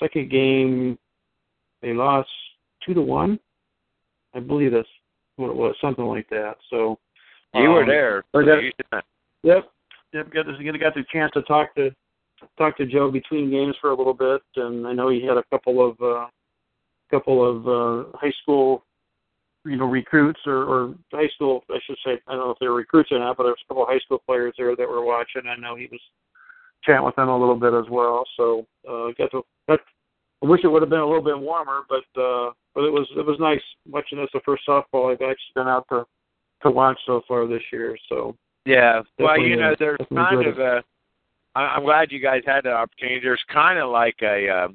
[0.00, 0.98] second game
[1.82, 2.28] they lost
[2.84, 3.40] two to one.
[4.38, 4.88] I believe that's
[5.36, 6.54] what it was, something like that.
[6.70, 6.98] So
[7.54, 8.24] you were um, there.
[8.32, 8.40] so
[9.42, 9.70] Yep.
[10.12, 10.32] Yep.
[10.32, 11.90] Got to got the chance to talk to
[12.56, 15.44] talk to Joe between games for a little bit, and I know he had a
[15.50, 16.26] couple of uh,
[17.10, 18.84] couple of uh, high school,
[19.64, 21.62] you know, recruits or, or high school.
[21.70, 22.20] I should say.
[22.26, 23.88] I don't know if they were recruits or not, but there was a couple of
[23.88, 25.42] high school players there that were watching.
[25.46, 26.00] I know he was
[26.84, 28.24] chatting with them a little bit as well.
[28.36, 29.42] So uh, got to.
[29.68, 29.80] Got,
[30.42, 33.08] I wish it would have been a little bit warmer, but uh, but it was
[33.16, 33.60] it was nice
[33.90, 36.04] watching this the first softball I've actually been out to
[36.62, 37.98] to watch so far this year.
[38.08, 39.02] So Yeah.
[39.18, 40.46] Well, you know, there's kind good.
[40.46, 40.84] of a.
[41.56, 43.18] I'm glad you guys had that opportunity.
[43.20, 44.48] There's kind of like a.
[44.48, 44.68] Uh,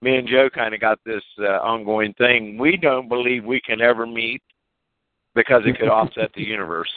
[0.00, 2.56] me and Joe kind of got this uh, ongoing thing.
[2.56, 4.40] We don't believe we can ever meet
[5.34, 6.92] because it could offset the universe.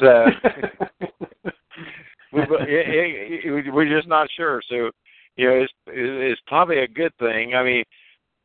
[0.00, 0.26] So
[2.32, 4.60] we, it, it, it, we're just not sure.
[4.68, 4.90] So,
[5.36, 7.54] you know, it's it's probably a good thing.
[7.54, 7.84] I mean,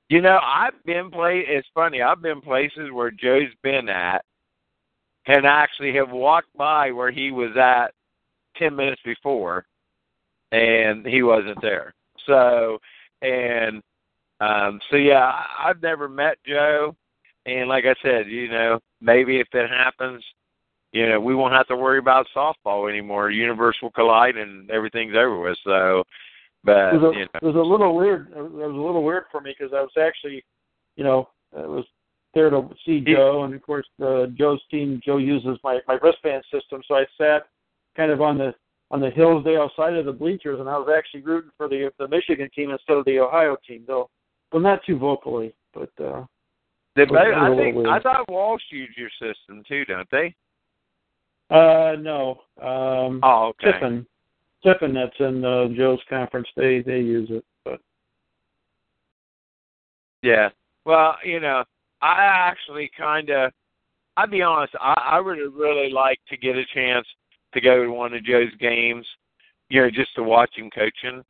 [0.10, 1.44] you know, I've been play.
[1.48, 2.02] It's funny.
[2.02, 4.24] I've been places where Joe's been at,
[5.28, 7.94] and actually have walked by where he was at
[8.58, 9.66] ten minutes before,
[10.52, 11.94] and he wasn't there.
[12.28, 12.80] So,
[13.22, 13.82] and
[14.40, 16.96] um, so yeah, I- I've never met Joe,
[17.46, 20.24] and like I said, you know, maybe if it happens,
[20.92, 23.32] you know, we won't have to worry about softball anymore.
[23.32, 25.58] Universe will collide, and everything's over with.
[25.64, 26.04] So,
[26.64, 28.32] but it was, a, you know, it was a little weird.
[28.36, 30.44] It was a little weird for me because I was actually,
[30.96, 31.86] you know, I was
[32.34, 35.02] there to see Joe, and of course, uh, Joe's team.
[35.06, 37.48] Joe uses my my wristband system, so I sat
[37.96, 38.54] kind of on the
[38.92, 42.08] on the Hillsdale side of the bleachers, and I was actually rooting for the the
[42.08, 44.10] Michigan team instead of the Ohio team, though.
[44.52, 46.24] Well, not too vocally, but uh,
[46.96, 47.88] they, I think weird.
[47.88, 50.36] I thought Walsh used your system too, don't they?
[51.50, 52.42] uh, no.
[52.62, 53.74] Um, Oh, okay.
[53.74, 54.06] Tiffin,
[54.64, 56.48] Tiffin, that's in uh, Joe's conference.
[56.56, 57.80] They they use it, but
[60.24, 60.50] Yeah.
[60.86, 61.64] Well, you know,
[62.02, 63.52] I actually kind of,
[64.18, 67.06] I'll be honest, I, I would really like to get a chance
[67.54, 69.06] to go to one of Joe's games,
[69.70, 71.24] you know, just to watch him coaching.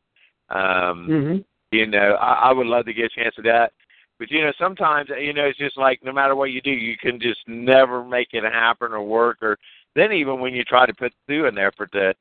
[0.50, 1.38] Um, hmm
[1.76, 3.74] You know, I, I would love to get a chance of that.
[4.20, 6.96] But, you know, sometimes, you know, it's just like no matter what you do, you
[6.98, 9.40] can just never make it happen or work.
[9.42, 9.58] Or
[9.96, 12.14] then even when you try to put through an effort to,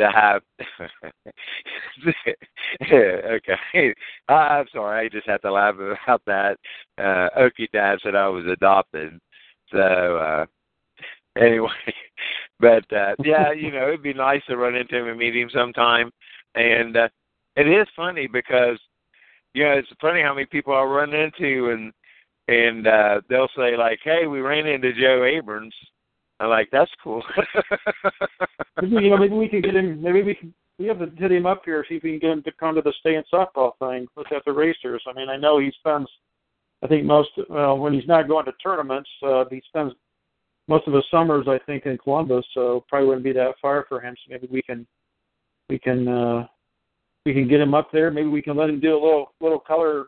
[0.00, 0.42] to have
[2.92, 3.94] okay.
[4.28, 6.56] I'm sorry i just had to laugh about that
[6.98, 9.18] uh okie dad said i was adopted.
[9.72, 10.46] So uh
[11.38, 11.68] anyway
[12.60, 15.50] but uh yeah you know it'd be nice to run into him and meet him
[15.52, 16.10] sometime.
[16.54, 17.08] And uh
[17.56, 18.78] it is funny because
[19.54, 21.92] you know it's funny how many people I run into and
[22.48, 25.74] and uh they'll say like, "Hey, we ran into Joe Abrams."
[26.40, 27.22] I'm like, "That's cool."
[28.82, 30.02] you know, maybe we can get him.
[30.02, 30.54] Maybe we can.
[30.78, 32.74] We have to hit him up here, see if we can get him to come
[32.74, 34.06] to the stay softball thing.
[34.16, 35.02] Let's have the racers.
[35.06, 36.08] I mean, I know he spends.
[36.82, 39.92] I think most well when he's not going to tournaments, uh, he spends
[40.68, 44.00] most of his summers I think in Columbus, so probably wouldn't be that far for
[44.00, 44.14] him.
[44.16, 44.86] So maybe we can
[45.68, 46.46] we can uh
[47.26, 48.10] we can get him up there.
[48.10, 50.06] Maybe we can let him do a little little color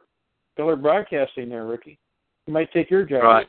[0.57, 1.99] color broadcasting there, Ricky.
[2.47, 3.23] He might take your job.
[3.23, 3.47] Right.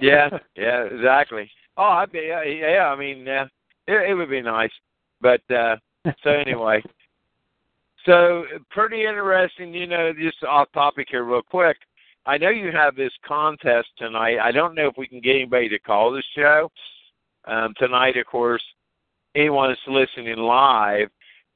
[0.00, 1.50] Yeah, yeah, exactly.
[1.76, 2.88] Oh, I'd be yeah, yeah.
[2.88, 3.46] I mean, yeah,
[3.86, 4.72] it, it would be nice.
[5.20, 5.76] But uh
[6.22, 6.82] so anyway,
[8.06, 9.72] so pretty interesting.
[9.72, 11.76] You know, just off topic here, real quick.
[12.26, 14.38] I know you have this contest tonight.
[14.42, 16.70] I don't know if we can get anybody to call the show
[17.46, 18.16] um, tonight.
[18.16, 18.62] Of course,
[19.34, 21.08] anyone that's listening live,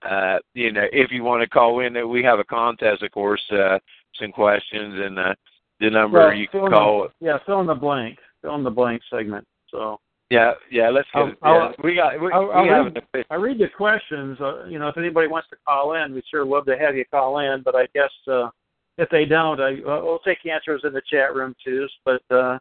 [0.09, 3.03] uh, you know, if you want to call in, we have a contest.
[3.03, 3.79] Of course, uh,
[4.21, 5.35] some questions and uh,
[5.81, 7.09] the number well, you can call.
[7.21, 8.19] The, yeah, fill in the blank.
[8.43, 9.47] Fill in the blank segment.
[9.71, 9.99] So.
[10.31, 10.91] Yeah, yeah.
[10.91, 11.39] Let's get.
[11.43, 12.21] I'll, yeah, we got.
[12.21, 14.37] We, I'll, we I'll read, I read the questions.
[14.39, 17.05] Uh, you know, if anybody wants to call in, we'd sure love to have you
[17.11, 17.63] call in.
[17.65, 18.51] But I guess uh,
[18.99, 21.87] if they don't, I uh, we'll take answers in the chat room too.
[22.05, 22.59] But uh,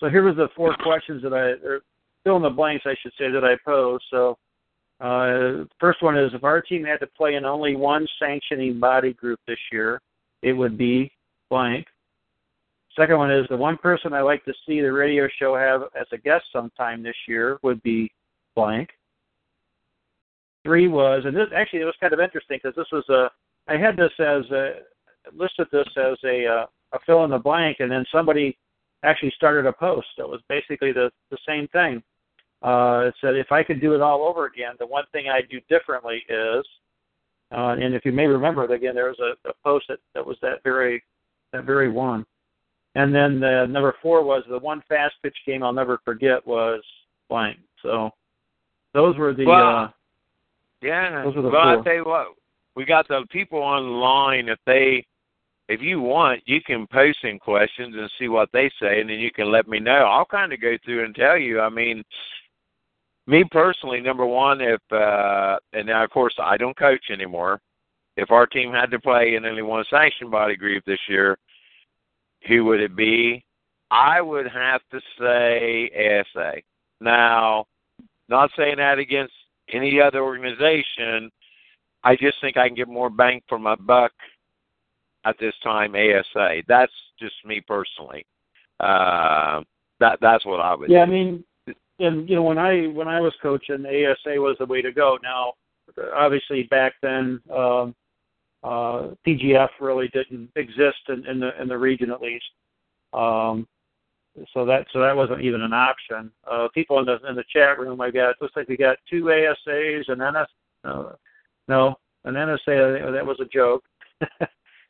[0.00, 1.82] so here was the four questions that I or
[2.24, 4.04] fill in the blanks, I should say, that I posed.
[4.10, 4.36] So
[5.00, 9.12] uh, first one is if our team had to play in only one sanctioning body
[9.12, 10.00] group this year,
[10.42, 11.12] it would be
[11.48, 11.86] blank.
[12.96, 16.06] Second one is the one person I like to see the radio show have as
[16.12, 18.10] a guest sometime this year would be
[18.54, 18.90] blank.
[20.62, 23.30] Three was, and this actually it was kind of interesting because this was a
[23.70, 24.80] I had this as a
[25.32, 28.56] listed this as a uh, a fill in the blank, and then somebody
[29.02, 32.02] actually started a post that was basically the the same thing.
[32.62, 35.50] Uh, it said if I could do it all over again, the one thing I'd
[35.50, 36.64] do differently is,
[37.52, 40.24] uh, and if you may remember it again, there was a, a post that, that
[40.24, 41.02] was that very
[41.52, 42.24] that very one.
[42.94, 46.82] And then the number four was the one fast pitch game I'll never forget was
[47.28, 47.58] blank.
[47.82, 48.10] So
[48.92, 49.88] those were the well, uh,
[50.80, 51.24] yeah.
[51.24, 51.80] Those were the well.
[51.80, 52.28] I tell you what,
[52.76, 54.48] we got the people online.
[54.48, 55.04] If they,
[55.68, 59.18] if you want, you can post some questions and see what they say, and then
[59.18, 60.04] you can let me know.
[60.04, 61.60] I'll kind of go through and tell you.
[61.60, 62.04] I mean,
[63.26, 67.60] me personally, number one, if uh, and now of course I don't coach anymore.
[68.16, 71.36] If our team had to play in only one sanction body group this year,
[72.48, 73.44] who would it be?
[73.90, 76.54] I would have to say ASA.
[77.00, 77.66] Now,
[78.28, 79.34] not saying that against
[79.72, 81.30] any other organization,
[82.02, 84.12] I just think I can get more bang for my buck
[85.24, 86.62] at this time ASA.
[86.68, 88.26] That's just me personally.
[88.80, 89.62] Uh,
[90.00, 90.90] that that's what I would.
[90.90, 91.10] Yeah, do.
[91.10, 91.44] I mean,
[91.98, 95.18] and you know when I when I was coaching, ASA was the way to go.
[95.22, 95.54] Now,
[96.14, 97.94] obviously back then, um,
[98.64, 102.44] uh, PGF really didn't exist in, in the in the region at least.
[103.12, 103.68] Um,
[104.52, 106.30] so that so that wasn't even an option.
[106.50, 109.24] Uh, people in the in the chat room, I got looks like we got two
[109.24, 110.48] ASAs and NS.
[110.82, 111.12] Uh,
[111.68, 113.84] no, an NSA that was a joke,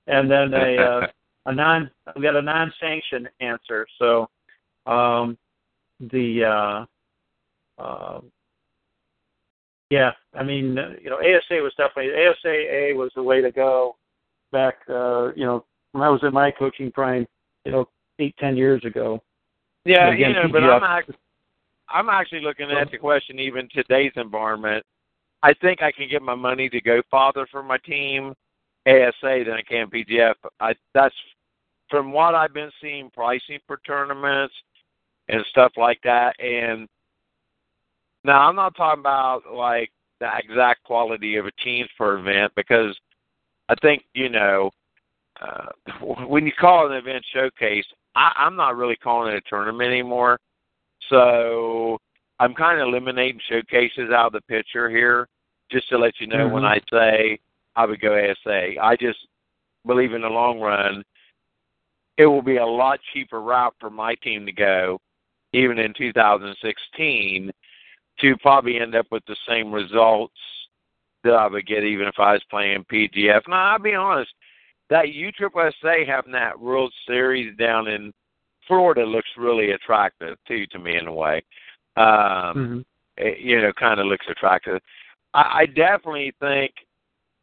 [0.07, 1.07] and then a uh,
[1.47, 3.87] a non we got a non-sanctioned answer.
[3.99, 4.31] So
[4.87, 5.37] um,
[5.99, 8.21] the uh, uh,
[9.91, 13.97] yeah, I mean, you know, ASA was definitely ASAA was the way to go
[14.53, 14.77] back.
[14.89, 17.27] Uh, you know, when I was in my coaching prime,
[17.65, 19.23] you know, eight ten years ago.
[19.85, 21.17] Yeah, again, you know, but I'm actually,
[21.89, 24.85] I'm actually looking at the question even today's environment.
[25.43, 28.33] I think I can get my money to go farther for my team
[28.87, 30.35] ASA than I can PGF.
[30.61, 31.15] I that's
[31.91, 34.55] from what I've been seeing pricing for tournaments
[35.29, 36.35] and stuff like that.
[36.41, 36.89] And
[38.25, 42.53] now I'm not talking about like the exact quality of a team for per event
[42.57, 42.97] because
[43.69, 44.71] I think you know
[45.41, 45.67] uh,
[46.27, 47.85] when you call an event showcase,
[48.15, 50.39] I, I'm not really calling it a tournament anymore.
[51.09, 51.99] So
[52.41, 55.29] I'm kind of eliminating showcases out of the picture here,
[55.71, 57.39] just to let you know when I say
[57.77, 58.81] I would go ASA.
[58.81, 59.19] I just
[59.87, 61.03] believe in the long run,
[62.17, 64.99] it will be a lot cheaper route for my team to go,
[65.53, 67.51] even in 2016,
[68.21, 70.35] to probably end up with the same results
[71.25, 73.43] that I would get even if I was playing PGF.
[73.49, 74.31] Now, I'll be honest,
[74.91, 78.13] that USSSA having that World Series down in
[78.69, 81.43] Florida looks really attractive too to me in a way.
[81.97, 82.81] Um, Mm-hmm.
[83.17, 84.81] it, you know, kind of looks attractive.
[85.33, 86.73] I, I definitely think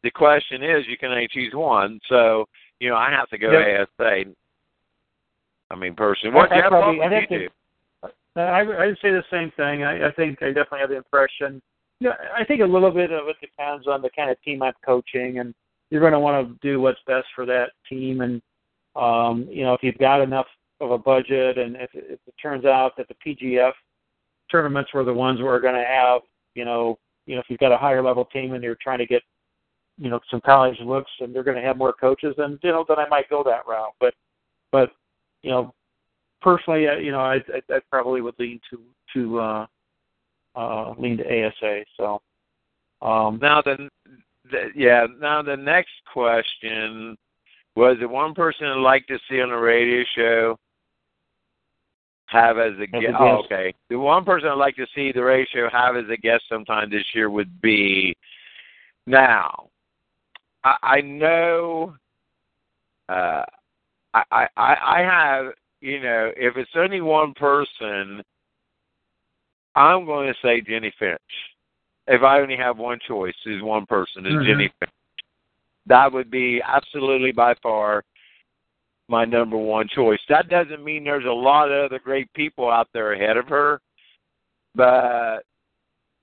[0.02, 2.46] the question is you can only choose one, so
[2.80, 3.88] you know I have to go Yep.
[4.00, 4.24] ASA.
[5.70, 7.48] I mean, personally, what, I- I probably- what would I'd you do?
[8.36, 9.82] Uh, I, I'd say the same thing.
[9.82, 11.60] I, I think I definitely have the impression,
[12.00, 14.72] Yeah, I think a little bit of it depends on the kind of team I'm
[14.84, 15.54] coaching, and
[15.90, 18.22] you're going to want to do what's best for that team.
[18.22, 18.40] And
[18.96, 20.46] um, you know, if you've got enough
[20.80, 23.72] of a budget, and if, if it turns out that the PGF
[24.50, 26.22] tournaments were the ones we're going to have,
[26.54, 29.06] you know, you know, if you've got a higher level team and you're trying to
[29.06, 29.22] get,
[29.98, 32.84] you know, some college looks, and they're going to have more coaches, then you know,
[32.88, 33.92] then I might go that route.
[34.00, 34.14] But,
[34.72, 34.90] but,
[35.42, 35.74] you know,
[36.42, 38.80] personally, you know, I I, I probably would lean to
[39.14, 39.66] to uh,
[40.54, 41.84] uh, lean to ASA.
[41.96, 42.20] So
[43.00, 43.88] um, now the,
[44.50, 47.16] the yeah now the next question
[47.74, 50.58] was it one person I'd like to see on a radio show
[52.26, 53.14] have as a, guest.
[53.18, 53.74] Oh, okay.
[53.90, 56.90] The one person I'd like to see the radio show have as a guest sometime
[56.90, 58.16] this year would be
[59.06, 59.68] now.
[60.64, 61.94] I, I know.
[63.08, 63.42] Uh,
[64.14, 68.22] I, I I have you know if it's only one person,
[69.74, 71.20] I'm going to say Jennie Finch.
[72.06, 74.46] If I only have one choice, is one person is mm-hmm.
[74.46, 74.92] Jennie Finch.
[75.86, 78.04] That would be absolutely by far
[79.08, 80.20] my number one choice.
[80.28, 83.80] That doesn't mean there's a lot of other great people out there ahead of her,
[84.74, 85.42] but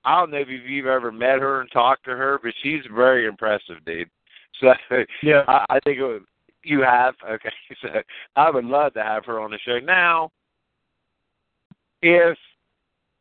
[0.04, 3.26] I don't know if you've ever met her and talked to her, but she's very
[3.26, 4.08] impressive, dude.
[4.60, 4.74] So
[5.22, 6.24] yeah, I, I think it would,
[6.64, 7.50] you have okay.
[7.82, 7.88] So
[8.36, 9.78] I would love to have her on the show.
[9.78, 10.30] Now,
[12.02, 12.36] if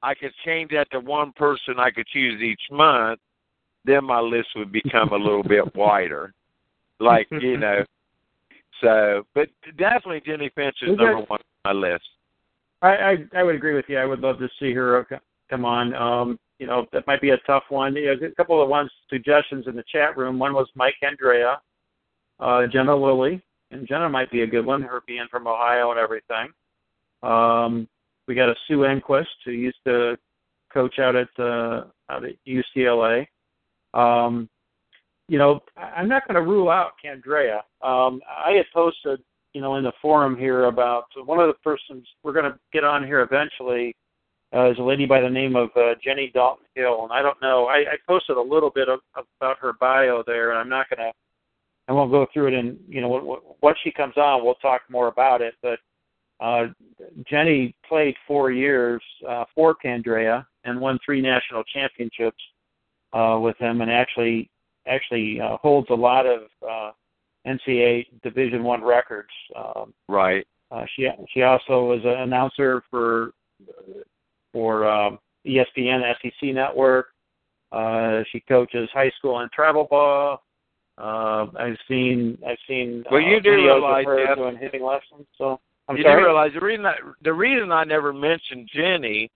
[0.01, 3.19] I could change that to one person I could choose each month,
[3.85, 6.33] then my list would become a little bit wider.
[6.99, 7.83] Like, you know.
[8.81, 12.05] So but definitely Jennie Finch is number one on my list.
[12.81, 13.97] I, I I would agree with you.
[13.97, 15.05] I would love to see her
[15.49, 15.93] come on.
[15.95, 17.95] Um, you know, that might be a tough one.
[17.95, 20.39] You know, a couple of ones suggestions in the chat room.
[20.39, 21.57] One was Mike Candrea,
[22.39, 25.99] uh, Jenna Lilley, and Jenna might be a good one, her being from Ohio and
[25.99, 26.49] everything.
[27.21, 27.87] Um,
[28.27, 30.17] we got a Sue Enquist who used to
[30.73, 33.27] coach out at uh, out at UCLA.
[33.93, 34.49] Um,
[35.27, 37.59] you know, I'm not going to rule out Candrea.
[37.81, 39.19] Um, I had posted,
[39.53, 42.83] you know, in the forum here about one of the persons we're going to get
[42.83, 43.95] on here eventually
[44.55, 47.39] uh, is a lady by the name of uh, Jenny Dalton Hill, and I don't
[47.41, 47.65] know.
[47.65, 48.99] I, I posted a little bit of,
[49.39, 51.11] about her bio there, and I'm not going to.
[51.89, 52.53] I won't go through it.
[52.53, 55.55] And you know, once she comes on, we'll talk more about it.
[55.61, 55.79] But
[56.39, 56.67] uh,
[57.27, 62.37] Jenny played four years uh, for Candrea and won three national championships
[63.11, 64.49] uh, with him, and actually
[64.87, 66.91] actually uh, holds a lot of uh,
[67.47, 69.29] NCAA Division One records.
[69.55, 70.45] Um, right.
[70.71, 73.31] Uh, she she also was an announcer for
[74.53, 75.17] for um,
[75.47, 77.07] ESPN SEC Network.
[77.71, 80.43] Uh, she coaches high school and travel ball.
[81.00, 85.28] Uh, I've seen I've seen well, you uh, do realize that, doing hitting lessons.
[85.38, 86.22] So I'm you sorry.
[86.22, 89.32] do realize the reason I, the reason I never mentioned Jenny,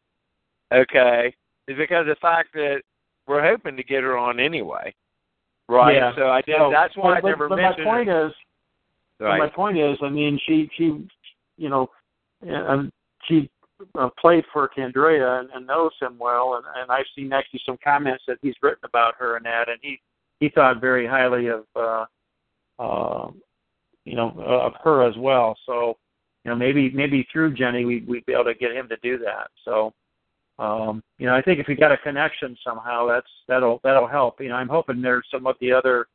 [0.73, 1.33] okay,
[1.69, 2.81] is because of the fact that
[3.27, 4.93] we're hoping to get her on anyway,
[5.69, 5.95] right?
[5.95, 6.11] Yeah.
[6.17, 6.55] So I did.
[6.57, 7.85] So, that's why but, I never but mentioned.
[7.85, 8.27] my point her.
[8.27, 8.33] is,
[9.21, 9.37] right.
[9.37, 11.07] my point is, I mean, she she,
[11.55, 11.89] you know,
[12.41, 12.91] and
[13.29, 13.49] she
[13.95, 17.77] uh, played for Candrea and, and knows him well, and, and I've seen actually some
[17.81, 20.01] comments that he's written about her and that, and he
[20.43, 22.05] he thought very highly of, uh,
[22.77, 23.31] uh,
[24.03, 25.55] you know, of her as well.
[25.65, 25.95] So,
[26.43, 29.17] you know, maybe maybe through Jenny we we'd be able to get him to do
[29.19, 29.47] that.
[29.63, 29.93] So,
[30.59, 34.41] um, you know, I think if we got a connection somehow, that's that'll that'll help.
[34.41, 36.07] You know, I'm hoping there's some of the other,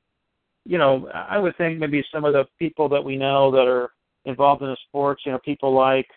[0.66, 3.92] you know, I would think maybe some of the people that we know that are
[4.26, 5.22] involved in the sports.
[5.24, 6.08] You know, people like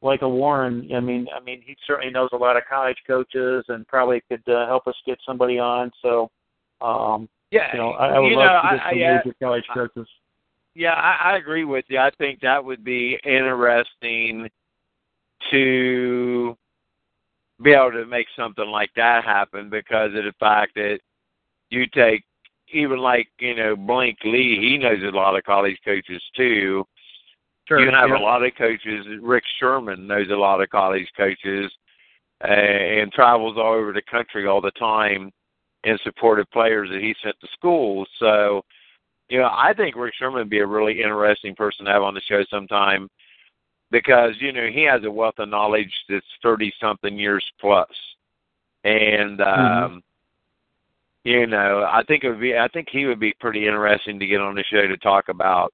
[0.00, 0.88] like a Warren.
[0.96, 4.48] I mean, I mean, he certainly knows a lot of college coaches and probably could
[4.48, 5.92] uh, help us get somebody on.
[6.00, 6.30] So,
[6.80, 9.20] um, yeah, you know, I, I would you love know, to get I, some yeah,
[9.24, 10.08] major college coaches.
[10.74, 11.98] Yeah, I, I agree with you.
[11.98, 14.48] I think that would be interesting
[15.50, 16.56] to
[17.62, 21.00] be able to make something like that happen because of the fact that
[21.68, 22.24] you take
[22.72, 26.84] even like you know Blink Lee, he knows a lot of college coaches too.
[27.68, 28.18] Sure, you have yeah.
[28.18, 29.06] a lot of coaches.
[29.20, 31.70] Rick Sherman knows a lot of college coaches,
[32.42, 35.30] uh, and travels all over the country all the time
[35.84, 38.08] in support of players that he sent to schools.
[38.18, 38.62] So,
[39.28, 42.14] you know, I think Rick Sherman would be a really interesting person to have on
[42.14, 43.08] the show sometime
[43.90, 47.88] because you know he has a wealth of knowledge that's thirty something years plus.
[48.84, 49.98] and um, Mm-hmm.
[51.24, 54.26] you know I think it would be I think he would be pretty interesting to
[54.26, 55.72] get on the show to talk about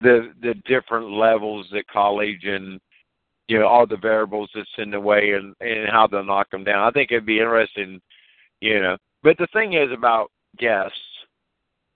[0.00, 2.80] the the different levels at college and
[3.50, 6.64] you know all the variables that's in the way and and how they'll knock them
[6.64, 6.86] down.
[6.86, 8.00] I think it'd be interesting,
[8.60, 8.96] you know.
[9.22, 10.96] But the thing is about guests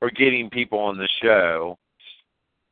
[0.03, 1.79] or getting people on the show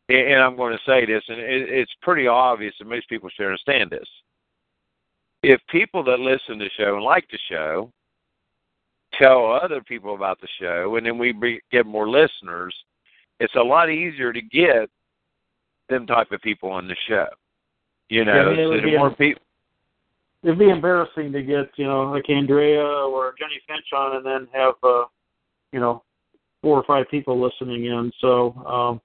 [0.08, 3.46] and I'm going to say this, and it, it's pretty obvious that most people should
[3.46, 4.08] understand this.
[5.42, 7.90] if people that listen to the show and like the show
[9.14, 12.74] tell other people about the show, and then we get more listeners,
[13.40, 14.88] it's a lot easier to get
[15.88, 17.26] them type of people on the show.
[18.08, 19.42] You know, Yeah, I mean, it would be more a- people.
[20.42, 24.48] It'd be embarrassing to get you know like Candrea or Jennie Finch on and then
[24.52, 25.04] have uh,
[25.72, 26.02] you know
[26.62, 28.12] four or five people listening in.
[28.20, 29.00] So um,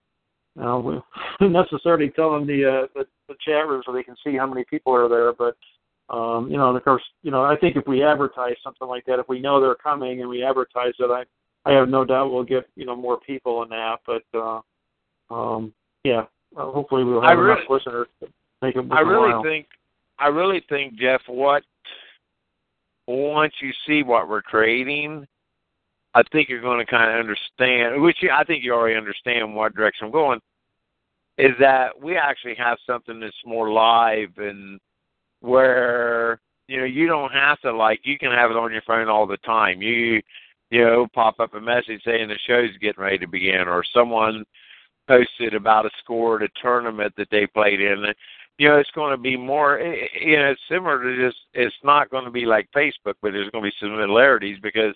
[0.56, 1.04] you know,
[1.40, 4.48] we necessarily tell them the, uh, the the chat room so they can see how
[4.48, 5.56] many people are there, but
[6.10, 9.06] um, you know, and of course, you know, I think if we advertise something like
[9.06, 11.24] that, if we know they're coming and we advertise it, I
[11.70, 13.98] I have no doubt we'll get you know more people in that.
[14.06, 14.62] But uh,
[15.30, 15.74] um,
[16.04, 16.22] yeah,
[16.56, 18.36] uh, hopefully we'll I have really- enough listeners make it.
[18.92, 19.44] I really worthwhile.
[19.44, 19.68] think,
[20.20, 21.64] I really think, Jeff, what
[23.08, 25.26] once you see what we're creating,
[26.14, 29.76] I think you're going to kind of understand, which I think you already understand what
[29.76, 30.40] direction I'm going.
[31.38, 34.80] Is that we actually have something that's more live and
[35.42, 39.08] where you know you don't have to like you can have it on your phone
[39.08, 39.80] all the time.
[39.80, 40.20] You
[40.72, 44.44] you know pop up a message saying the show's getting ready to begin, or someone
[45.08, 48.06] posted about a score at a tournament that they played in.
[48.58, 49.80] You know, it's going to be more.
[49.80, 51.38] eh, eh, You know, it's similar to just.
[51.54, 54.96] It's not going to be like Facebook, but there's going to be similarities because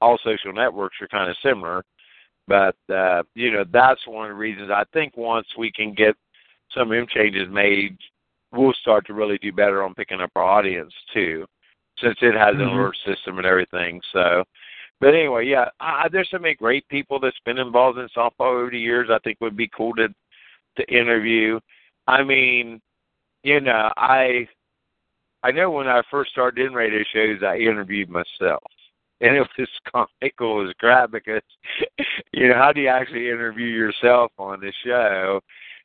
[0.00, 1.84] all social networks are kind of similar.
[2.46, 6.14] But uh, you know, that's one of the reasons I think once we can get
[6.74, 7.96] some of them changes made,
[8.52, 11.46] we'll start to really do better on picking up our audience too,
[11.98, 12.72] since it has an Mhm.
[12.72, 14.00] alert system and everything.
[14.12, 14.44] So,
[15.00, 18.70] but anyway, yeah, I, there's so many great people that's been involved in softball over
[18.70, 19.08] the years.
[19.10, 20.08] I think would be cool to
[20.76, 21.58] to interview.
[22.06, 22.80] I mean,
[23.42, 24.46] you know, I
[25.42, 28.62] I know when I first started in radio shows, I interviewed myself,
[29.20, 29.68] and it was
[30.22, 31.42] comical as crap because
[32.32, 35.40] you know how do you actually interview yourself on the show?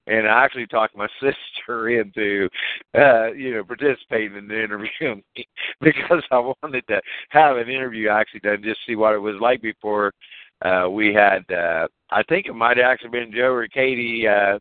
[0.08, 2.50] And I actually talked my sister into,
[2.98, 5.22] uh, you know, participating in the interview
[5.82, 9.62] because I wanted to have an interview actually done, just see what it was like
[9.62, 10.12] before
[10.64, 11.50] uh, we had.
[11.52, 14.28] uh I think it might have actually been Joe or Katie.
[14.28, 14.60] uh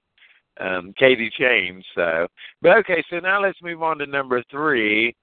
[0.63, 1.83] um, Katie Chain.
[1.95, 2.27] So,
[2.61, 3.03] but okay.
[3.11, 5.15] So now let's move on to number three.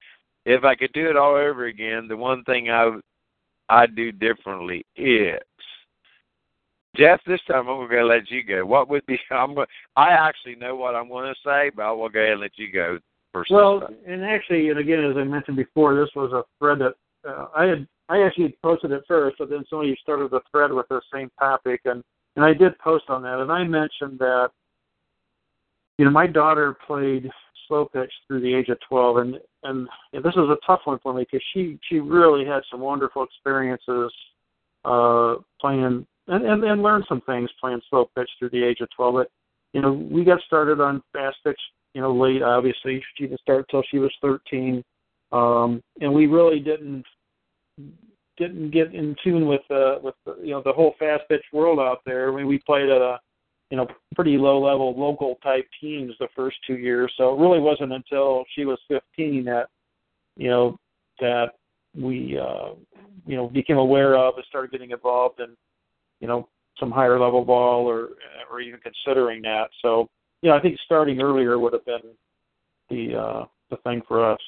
[0.45, 2.91] If I could do it all over again, the one thing I
[3.69, 5.39] I'd do differently is
[6.95, 7.21] Jeff.
[7.25, 8.65] This time I'm going to let you go.
[8.65, 9.19] What would be?
[9.31, 9.55] I'm.
[9.55, 12.41] Going, I actually know what I'm going to say, but I will go ahead and
[12.41, 12.97] let you go
[13.33, 13.51] first.
[13.51, 13.95] Well, time.
[14.07, 17.65] and actually, and again, as I mentioned before, this was a thread that uh, I
[17.65, 17.87] had.
[18.11, 21.81] I actually posted it first, but then somebody started a thread with the same topic,
[21.85, 22.03] and
[22.35, 24.49] and I did post on that, and I mentioned that,
[25.99, 27.29] you know, my daughter played
[27.67, 31.13] slow pitch through the age of 12, and and this was a tough one for
[31.13, 34.11] me because she she really had some wonderful experiences
[34.85, 35.83] uh playing
[36.27, 39.13] and, and and learned some things playing slow pitch through the age of 12.
[39.13, 39.31] But
[39.73, 41.59] you know, we got started on fast pitch
[41.93, 42.41] you know, late.
[42.41, 44.83] Obviously, she didn't start till she was 13,
[45.31, 47.03] um, and we really didn't
[48.37, 51.99] didn't get in tune with uh, with you know the whole fast pitch world out
[52.05, 52.31] there.
[52.31, 53.19] I mean, we played at a
[53.69, 57.59] you know pretty low level local type teams the first two years, so it really
[57.59, 59.67] wasn't until she was 15 that
[60.35, 60.77] you know
[61.19, 61.51] that
[61.95, 62.73] we uh,
[63.25, 65.55] you know became aware of and started getting involved in
[66.19, 66.47] you know
[66.79, 68.09] some higher level ball or
[68.49, 69.69] or even considering that.
[69.81, 70.09] So
[70.41, 72.15] you know, I think starting earlier would have been
[72.89, 74.39] the uh, the thing for us.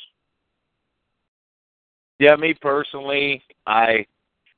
[2.19, 4.05] Yeah, me personally, I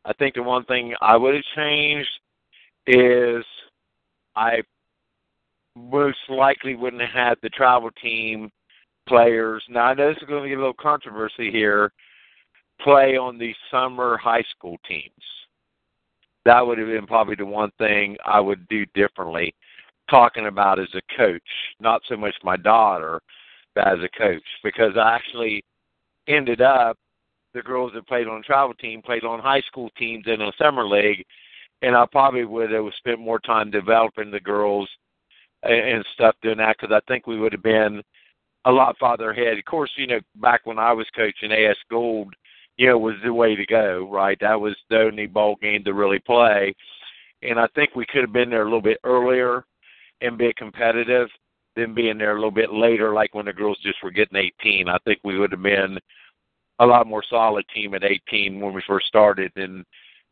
[0.05, 2.09] I think the one thing I would have changed
[2.88, 3.45] is
[4.36, 4.61] I
[5.75, 8.49] most likely wouldn't have had the travel team
[9.07, 9.63] players.
[9.69, 11.91] Now I know this is going to get a little controversy here.
[12.81, 15.11] Play on the summer high school teams.
[16.45, 19.53] That would have been probably the one thing I would do differently.
[20.09, 21.41] Talking about as a coach,
[21.79, 23.21] not so much my daughter,
[23.73, 25.63] but as a coach, because I actually
[26.27, 26.97] ended up
[27.53, 30.51] the girls that played on the travel team played on high school teams in a
[30.57, 31.23] summer league,
[31.84, 34.89] and I probably would have spent more time developing the girls
[35.61, 38.01] and, stuff doing that because I think we would have been
[38.65, 39.57] a lot farther ahead.
[39.57, 42.34] Of course, you know, back when I was coaching AS Gold,
[42.77, 44.38] you know, was the way to go, right?
[44.39, 46.73] That was the only ball game to really play,
[47.41, 49.65] and I think we could have been there a little bit earlier
[50.21, 51.27] and be competitive
[51.75, 54.88] than being there a little bit later, like when the girls just were getting 18.
[54.88, 55.97] I think we would have been
[56.79, 59.84] a lot more solid team at 18 when we first started and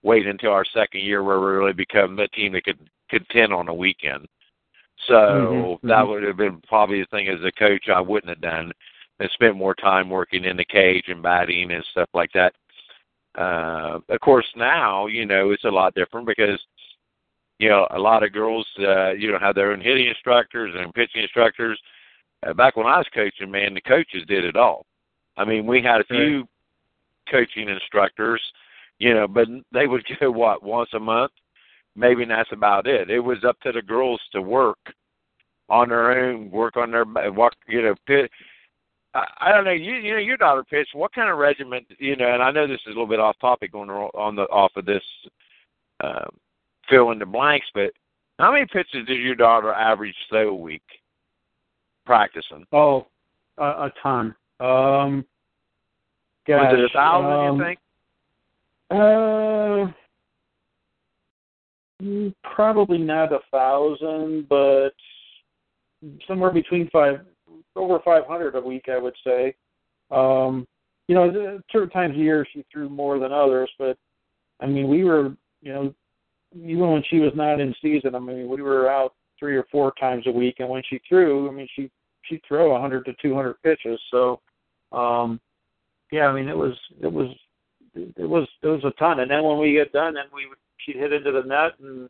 [0.04, 2.80] wait until our second year where we really become the team that could
[3.10, 4.28] contend on a weekend.
[5.08, 6.08] So Mhm, that mhm.
[6.08, 8.72] would have been probably the thing as a coach I wouldn't have done
[9.20, 12.56] and spent more time working in the cage and batting and stuff like that.
[13.36, 16.60] Uh, of course, now you know it's a lot different because
[17.60, 20.94] you know a lot of girls uh, you know have their own hitting instructors and
[20.94, 21.80] pitching instructors.
[22.46, 24.86] Uh, back when I was coaching, man, the coaches did it all.
[25.38, 26.48] I mean, we had a few
[27.30, 28.42] coaching instructors,
[29.02, 31.32] you know, but they would go what once a month,
[31.96, 33.10] maybe and that's about it.
[33.10, 34.78] It was up to the girls to work
[35.70, 38.30] on their own, work on their walk, you know, pit.
[39.16, 39.72] I, I don't know.
[39.72, 40.94] You you know your daughter pitched.
[40.94, 41.88] What kind of regiment?
[41.98, 44.36] You know, and I know this is a little bit off topic on the on
[44.36, 45.04] the off of this
[46.04, 46.28] uh,
[46.88, 47.92] fill in the blanks, but
[48.38, 50.84] how many pitches did your daughter average throw a week
[52.06, 52.68] practicing?
[52.72, 53.08] Oh,
[53.58, 54.36] a, a ton.
[54.60, 55.26] Um,
[56.48, 57.32] gosh, Was it a thousand?
[57.32, 57.80] um, you think?
[58.92, 59.90] Uh,
[62.04, 64.92] mm, probably not a thousand, but
[66.28, 67.22] somewhere between five,
[67.78, 69.56] over five hundred a week, I would say.
[70.12, 70.68] Um,
[71.08, 73.98] you know, certain times a year she threw more than others, but
[74.60, 75.94] I mean, we were, you know,
[76.54, 79.94] even when she was not in season, I mean, we were out three or four
[80.00, 81.90] times a week, and when she threw, I mean, she
[82.24, 84.00] she'd throw a hundred to two hundred pitches.
[84.12, 84.42] So,
[84.92, 85.40] um,
[86.12, 87.30] yeah, I mean, it was it was
[87.96, 89.20] it was it was a ton.
[89.20, 92.10] And then when we get done, then we would she'd hit into the net, and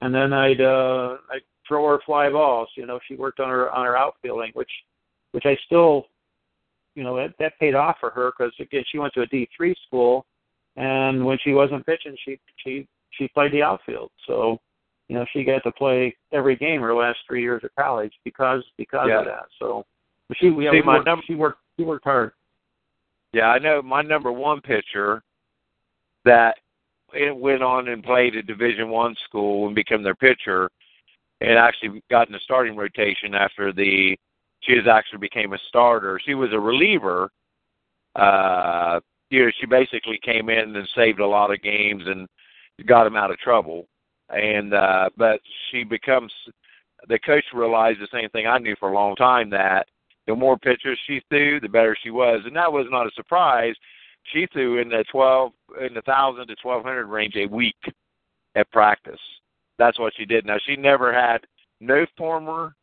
[0.00, 2.68] and then I'd uh I'd throw her fly balls.
[2.76, 4.70] You know, she worked on her on her outfielding, which
[5.32, 6.06] which I still,
[6.94, 9.48] you know, that that paid off for her because again she went to a D
[9.56, 10.24] three school,
[10.76, 14.10] and when she wasn't pitching, she she she played the outfield.
[14.26, 14.58] So.
[15.10, 18.62] You know, she got to play every game her last three years of college because
[18.76, 19.20] because Yeah.
[19.20, 19.46] of that.
[19.58, 19.86] So,
[20.34, 22.32] she yeah, See, we my worked, num- she worked she worked hard.
[23.38, 25.22] Yeah, I know my number one pitcher
[26.24, 26.56] that
[27.14, 30.68] it went on and played at Division One school and became their pitcher,
[31.40, 34.16] and actually got in the starting rotation after the
[34.62, 36.20] she has actually became a starter.
[36.24, 37.30] She was a reliever.
[38.16, 38.98] Uh,
[39.30, 42.26] you know, she basically came in and saved a lot of games and
[42.86, 43.86] got him out of trouble.
[44.30, 46.32] And uh, but she becomes
[47.06, 49.86] the coach realized the same thing I knew for a long time that
[50.28, 53.74] the more pitchers she threw, the better she was, and that was not a surprise.
[54.32, 57.76] She threw in the twelve in the thousand to twelve hundred range a week
[58.54, 59.18] at practice.
[59.78, 60.44] That's what she did.
[60.44, 61.38] Now she never had
[61.80, 62.74] no former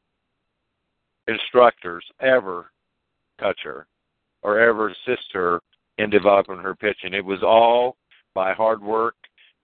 [1.27, 2.71] instructors ever
[3.39, 3.85] touch her
[4.41, 5.59] or ever assist her
[5.99, 7.13] in developing her pitching.
[7.13, 7.95] It was all
[8.33, 9.15] by hard work,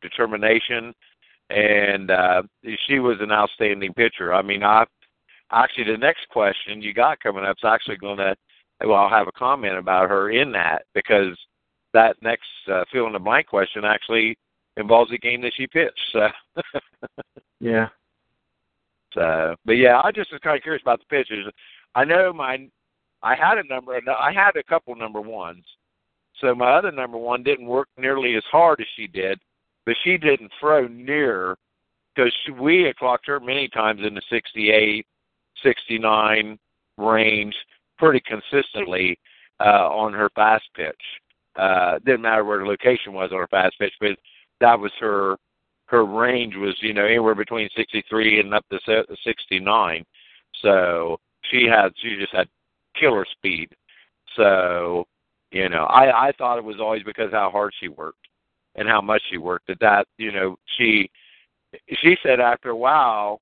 [0.03, 0.93] determination,
[1.49, 2.43] and uh
[2.88, 4.36] she was an outstanding pitcher.
[4.36, 4.86] I mean, I
[5.52, 8.36] actually the next question you got coming up is actually going to
[8.86, 11.38] well I'll have a comment about her in that because
[11.93, 14.38] that next uh, fill in the blank question actually
[14.78, 15.99] involves the game that she pitched.
[16.14, 16.28] So,
[17.60, 17.89] Yeah.
[19.14, 21.45] so but yeah, I just was kind of curious about the pitches.
[21.95, 22.68] I know my
[23.24, 25.64] I had a number I had a couple number ones.
[26.39, 29.39] So my other number one didn't work nearly as hard as she did,
[29.86, 31.56] but she didn't throw near
[32.16, 35.06] because we had clocked her many times in the 68,
[35.64, 36.57] 69
[36.97, 37.55] range
[37.97, 39.18] pretty consistently
[39.59, 41.01] uh, on her fast pitch.
[41.55, 44.18] Uh, didn't matter where the location was on her fast pitch, but
[44.59, 45.38] that was her
[45.88, 50.05] her range was you know anywhere between 63 and up to se- 69.
[50.62, 52.47] So she had she just had
[52.99, 53.70] killer speed.
[54.36, 55.05] So
[55.51, 58.28] you know I I thought it was always because how hard she worked
[58.76, 61.09] and how much she worked that that you know she
[62.01, 63.41] she said after a while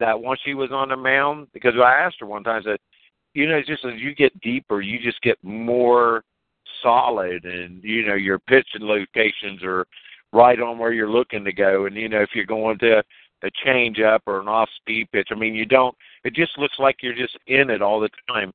[0.00, 2.78] that once she was on the mound because I asked her one time I said
[3.34, 6.22] you know just as you get deeper you just get more
[6.82, 9.86] solid and you know your pitching locations are
[10.32, 11.86] right on where you're looking to go.
[11.86, 13.02] And you know if you're going to
[13.42, 15.94] a change up or an off speed pitch I mean you don't
[16.24, 18.52] it just looks like you're just in it all the time.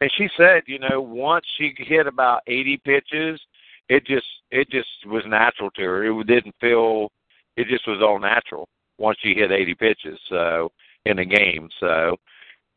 [0.00, 3.40] And she said you know once she hit about 80 pitches
[3.88, 6.04] it just it just was natural to her.
[6.04, 7.10] It didn't feel
[7.56, 8.68] it just was all natural
[9.02, 10.70] once she hit 80 pitches so
[11.04, 12.16] in a game so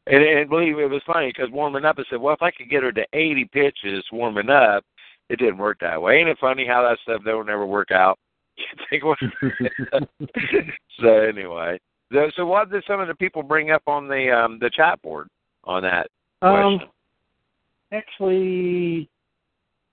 [0.08, 2.52] and, and believe me, it was funny because warming up, I said, well, if I
[2.52, 4.84] could get her to 80 pitches warming up,
[5.30, 6.18] it didn't work that way.
[6.18, 8.20] Ain't it funny how that stuff don't never work out?
[8.92, 9.16] You
[11.02, 11.78] so anyway,
[12.14, 15.02] so, so what did some of the people bring up on the um the chat
[15.02, 15.28] board
[15.66, 16.08] on that
[16.42, 16.90] Um, question?
[17.92, 19.10] actually,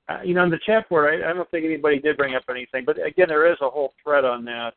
[0.08, 2.44] uh, you know, on the chat board, I, I don't think anybody did bring up
[2.48, 2.84] anything.
[2.84, 4.74] But again, there is a whole thread on that,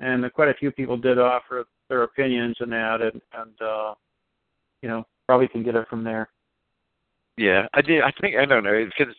[0.00, 3.94] and quite a few people did offer their opinions in that, and and uh,
[4.82, 6.28] you know, probably can get it from there.
[7.36, 8.02] Yeah, I did.
[8.02, 8.84] I think I don't know.
[8.98, 9.14] Because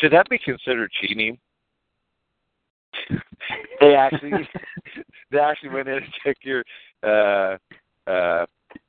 [0.00, 1.38] should that be considered cheating?
[3.80, 4.48] they actually
[5.30, 6.64] they actually went in and took your
[7.02, 7.56] uh
[8.10, 8.46] uh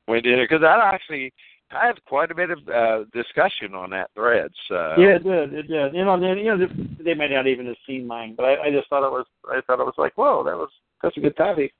[0.07, 1.33] went in because I actually
[1.71, 4.51] I had quite a bit of uh discussion on that thread.
[4.67, 5.53] So Yeah, it did.
[5.53, 5.93] It did.
[5.93, 8.67] You know, they, you know, they, they may not even have seen mine, but I,
[8.67, 9.25] I just thought it was.
[9.49, 10.69] I thought it was like, whoa, that was
[11.01, 11.73] such a good topic.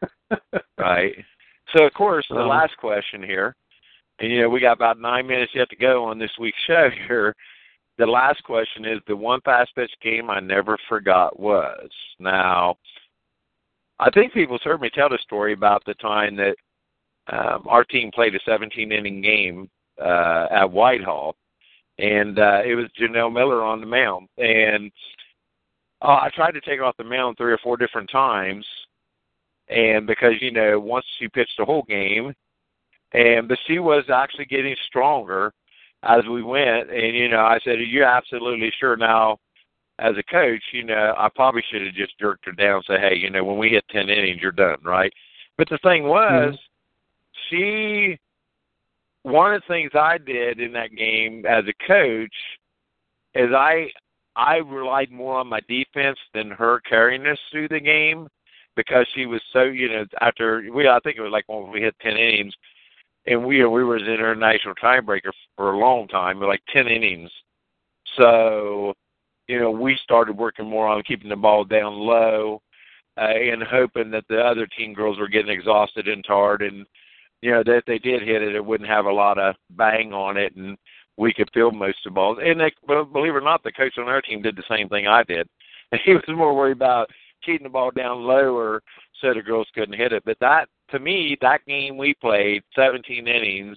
[0.78, 1.14] right.
[1.74, 3.54] So of course the Um, last question here,
[4.20, 6.90] and you know we got about nine minutes yet to go on this week's show
[7.08, 7.34] here.
[7.98, 11.88] the last question is the one fast pitch game I never forgot was
[12.18, 12.76] now.
[13.98, 16.56] I think people's heard me tell the story about the time that
[17.28, 21.34] um, our team played a 17 inning game uh, at Whitehall,
[21.98, 24.92] and uh, it was Janelle Miller on the mound, and
[26.02, 28.66] uh, I tried to take her off the mound three or four different times,
[29.68, 32.34] and because you know once she pitched the whole game,
[33.12, 35.52] and but she was actually getting stronger
[36.02, 39.38] as we went, and you know I said, "Are you absolutely sure now?"
[39.98, 43.00] As a coach, you know, I probably should have just jerked her down and say,
[43.00, 45.10] "Hey, you know, when we hit ten innings, you're done, right?"
[45.56, 46.56] But the thing was, mm-hmm.
[47.48, 48.18] she
[49.22, 52.34] one of the things I did in that game as a coach
[53.34, 53.88] is I
[54.36, 58.28] I relied more on my defense than her carrying us through the game
[58.76, 61.80] because she was so you know after we I think it was like when we
[61.80, 62.54] hit ten innings
[63.26, 67.30] and we we were an international tiebreaker for a long time like ten innings.
[68.16, 68.94] So
[69.48, 72.60] you know we started working more on keeping the ball down low
[73.18, 76.62] uh, and hoping that the other team girls were getting exhausted and tired.
[76.62, 76.86] And
[77.42, 80.12] you know, that if they did hit it, it wouldn't have a lot of bang
[80.12, 80.76] on it, and
[81.16, 82.38] we could field most of the balls.
[82.42, 85.06] And they, believe it or not, the coach on our team did the same thing
[85.06, 85.48] I did.
[85.92, 87.10] And he was more worried about
[87.44, 88.82] keeping the ball down lower
[89.20, 90.22] so the girls couldn't hit it.
[90.24, 93.76] But that, to me, that game we played 17 innings,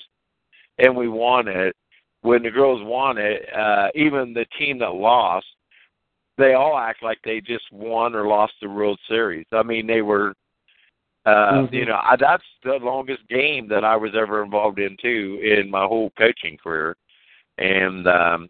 [0.77, 1.75] and we won it.
[2.21, 5.45] When the girls won it, uh, even the team that lost,
[6.37, 9.45] they all act like they just won or lost the World Series.
[9.53, 10.33] I mean, they were
[11.25, 11.75] uh, mm-hmm.
[11.75, 15.69] You know, I, that's the longest game that I was ever involved in too in
[15.69, 16.95] my whole coaching career,
[17.59, 18.49] and um,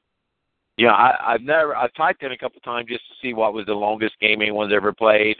[0.78, 3.54] you know, I, I've never I've typed in a couple times just to see what
[3.54, 5.38] was the longest game anyone's ever played,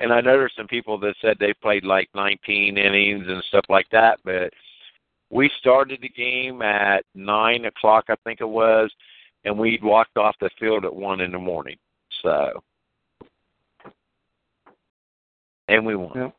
[0.00, 3.86] and I noticed some people that said they played like 19 innings and stuff like
[3.92, 4.52] that, but
[5.30, 8.90] we started the game at nine o'clock, I think it was,
[9.44, 11.76] and we walked off the field at one in the morning.
[12.22, 12.62] So,
[15.68, 16.12] and we won.
[16.14, 16.30] Yeah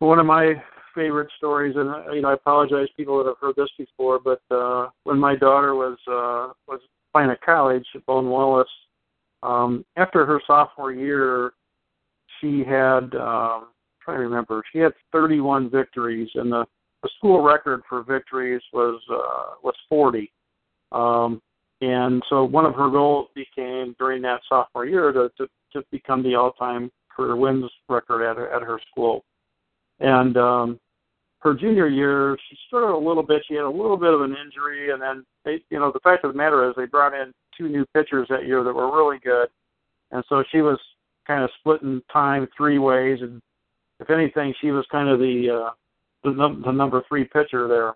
[0.00, 0.54] one of my
[0.94, 4.88] favorite stories, and you know, I apologize people that have heard this before, but uh,
[5.04, 6.80] when my daughter was uh, was
[7.12, 8.68] playing at college at Baldwin Wallace,
[9.42, 11.52] um, after her sophomore year,
[12.40, 16.64] she had um, I'm trying to remember, she had 31 victories, and the
[17.02, 20.30] the school record for victories was uh, was 40.
[20.92, 21.40] Um,
[21.80, 26.22] and so one of her goals became during that sophomore year to to, to become
[26.22, 29.24] the all-time career wins record at at her school.
[30.00, 30.80] And um,
[31.40, 33.42] her junior year, she struggled a little bit.
[33.46, 36.24] She had a little bit of an injury, and then they, you know, the fact
[36.24, 39.18] of the matter is they brought in two new pitchers that year that were really
[39.22, 39.48] good,
[40.10, 40.78] and so she was
[41.26, 43.18] kind of splitting time three ways.
[43.22, 43.40] And
[44.00, 45.70] if anything, she was kind of the uh,
[46.24, 47.94] the, num- the number three pitcher there.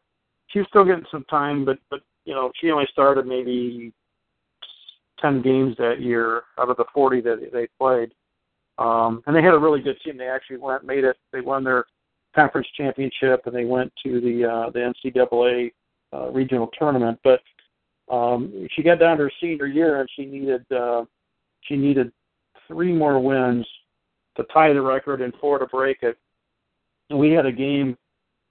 [0.48, 3.92] She was still getting some time, but but you know, she only started maybe
[5.20, 8.12] ten games that year out of the forty that they played.
[8.78, 10.16] Um, and they had a really good team.
[10.16, 11.16] They actually went made it.
[11.32, 11.84] They won their
[12.34, 15.72] conference championship, and they went to the uh, the NCAA
[16.12, 17.18] uh, regional tournament.
[17.24, 17.40] But
[18.12, 21.04] um, she got down to her senior year, and she needed uh,
[21.62, 22.12] she needed
[22.68, 23.66] three more wins
[24.36, 26.18] to tie the record and four to break it.
[27.10, 27.96] And we had a game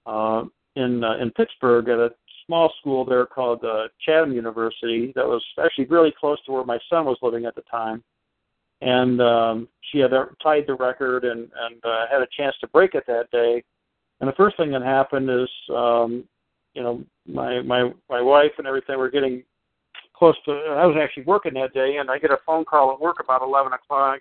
[0.06, 0.44] uh,
[0.76, 2.10] in uh, in Pittsburgh at a
[2.46, 6.78] small school there called uh, Chatham University that was actually really close to where my
[6.90, 8.02] son was living at the time
[8.84, 10.10] and um, she had
[10.42, 13.62] tied the record and and uh, had a chance to break it that day.
[14.20, 16.24] And the first thing that happened is, um,
[16.74, 19.42] you know, my my my wife and everything were getting
[20.16, 20.52] close to.
[20.52, 23.42] I was actually working that day, and I get a phone call at work about
[23.42, 24.20] eleven o'clock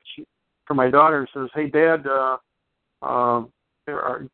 [0.66, 2.38] from my daughter and says, "Hey, Dad, uh,
[3.02, 3.44] uh,
[3.88, 4.28] are,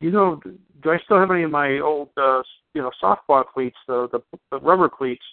[0.00, 0.40] you know,
[0.82, 2.42] do I still have any of my old, uh,
[2.74, 5.24] you know, softball cleats, the, the the rubber cleats,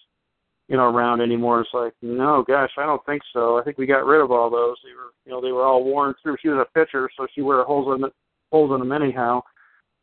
[0.68, 3.60] you know, around anymore?" It's like, no, gosh, I don't think so.
[3.60, 4.78] I think we got rid of all those.
[4.84, 6.38] They were, you know, they were all worn through.
[6.42, 8.14] She was a pitcher, so she wore holes in it,
[8.52, 9.42] holes in them anyhow.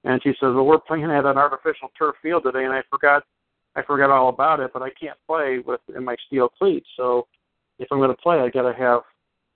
[0.05, 3.25] And she says, "Well, we're playing at an artificial turf field today, and I forgot,
[3.75, 4.71] I forgot all about it.
[4.73, 6.89] But I can't play with in my steel cleats.
[6.97, 7.27] So
[7.79, 9.01] if I'm going to play, I got to have,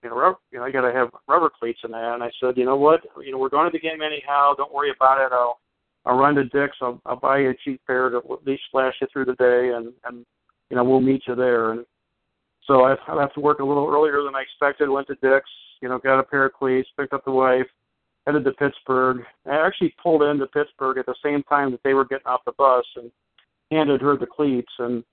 [0.03, 2.31] you know, rubber, you know, I got to have rubber cleats in there." And I
[2.41, 3.01] said, "You know what?
[3.25, 4.55] You know, we're going to the game anyhow.
[4.55, 5.33] Don't worry about it.
[5.33, 5.61] I'll,
[6.05, 6.77] I'll run to Dick's.
[6.81, 9.71] I'll, I'll buy you a cheap pair to at least last you through the day,
[9.75, 10.27] and and
[10.71, 11.87] you know, we'll meet you there." And
[12.67, 14.91] so I, I have to work a little earlier than I expected.
[14.91, 17.67] Went to Dick's, you know, got a pair of cleats, picked up the wife
[18.27, 19.23] headed to Pittsburgh.
[19.47, 22.53] I actually pulled into Pittsburgh at the same time that they were getting off the
[22.53, 23.11] bus and
[23.71, 24.73] handed her the cleats.
[24.79, 25.05] And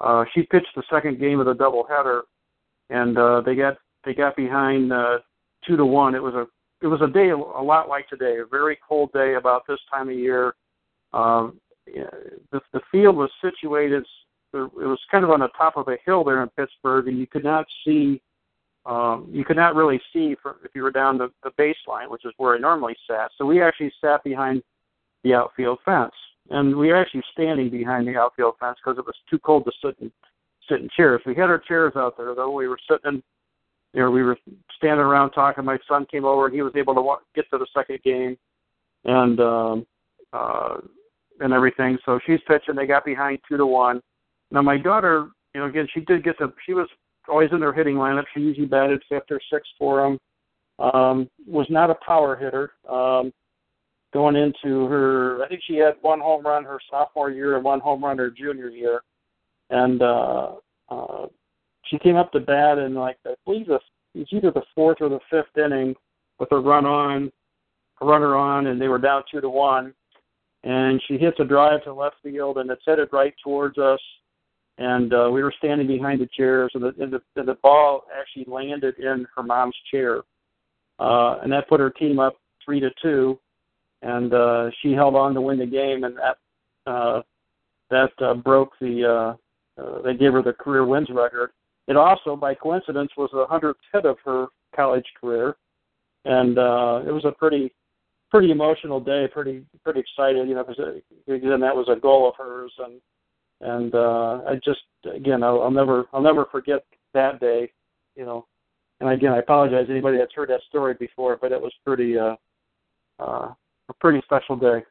[0.00, 2.22] uh, she pitched the second game of the doubleheader,
[2.90, 5.18] and uh, they got they got behind uh,
[5.66, 6.14] two to one.
[6.14, 6.46] It was a
[6.82, 10.08] it was a day a lot like today, a very cold day about this time
[10.08, 10.54] of year.
[11.12, 14.04] Um, the the field was situated
[14.56, 17.26] it was kind of on the top of a hill there in Pittsburgh, and you
[17.26, 18.20] could not see
[18.86, 22.24] um, you could not really see for, if you were down the, the baseline, which
[22.24, 23.30] is where I normally sat.
[23.36, 24.62] So we actually sat behind
[25.24, 26.14] the outfield fence,
[26.50, 29.72] and we were actually standing behind the outfield fence because it was too cold to
[29.84, 30.12] sit in
[30.68, 31.20] sit in chairs.
[31.26, 32.50] We had our chairs out there though.
[32.50, 33.22] We were sitting,
[33.92, 34.38] you know, we were
[34.76, 35.64] standing around talking.
[35.64, 38.36] My son came over and he was able to walk, get to the second game,
[39.04, 39.86] and um,
[40.32, 40.76] uh,
[41.40, 41.98] and everything.
[42.04, 42.76] So she's pitching.
[42.76, 44.00] They got behind two to one.
[44.52, 46.52] Now my daughter, you know, again, she did get the.
[46.64, 46.88] She was
[47.28, 48.24] always in their hitting lineup.
[48.34, 50.18] She usually batted fifth or sixth for them.
[50.78, 52.72] Um, was not a power hitter.
[52.88, 53.32] Um,
[54.12, 57.80] going into her, I think she had one home run her sophomore year and one
[57.80, 59.02] home run her junior year,
[59.70, 60.52] and uh,
[60.88, 61.26] uh,
[61.86, 63.80] she came up to bat in like I believe the
[64.14, 65.94] it's either the fourth or the fifth inning
[66.38, 67.30] with a run on,
[68.00, 69.92] a runner on, and they were down two to one,
[70.64, 74.00] and she hits a drive to left field and it's headed right towards us
[74.78, 78.04] and uh, we were standing behind the chairs, and the, and the and the ball
[78.18, 80.22] actually landed in her mom's chair,
[80.98, 83.38] uh, and that put her team up three to two,
[84.02, 87.22] and uh, she held on to win the game, and that uh,
[87.90, 91.50] that uh, broke the uh, uh, they gave her the career wins record.
[91.88, 95.56] It also, by coincidence, was the hundredth hit of her college career,
[96.24, 97.72] and uh, it was a pretty
[98.30, 102.34] pretty emotional day, pretty pretty excited, you know, because again that was a goal of
[102.36, 103.00] hers, and
[103.60, 104.80] and uh, I just
[105.14, 106.84] again I'll, I'll never I'll never forget
[107.14, 107.70] that day,
[108.14, 108.46] you know.
[109.00, 112.18] And again, I apologize to anybody that's heard that story before, but it was pretty
[112.18, 112.36] uh,
[113.20, 113.52] uh,
[113.88, 114.84] a pretty special day.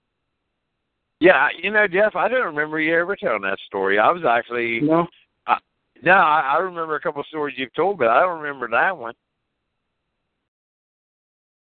[1.20, 3.98] Yeah, you know, Jeff, I don't remember you ever telling that story.
[3.98, 5.08] I was actually no,
[5.48, 5.58] I,
[6.04, 8.98] no, I, I remember a couple of stories you've told, but I don't remember that
[8.98, 9.14] one.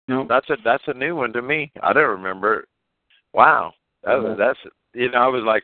[0.09, 1.71] No, that's a that's a new one to me.
[1.83, 2.61] I don't remember.
[2.61, 2.69] It.
[3.35, 3.73] Wow,
[4.05, 4.35] that, yeah.
[4.37, 4.59] that's
[4.95, 5.63] you know, I was like,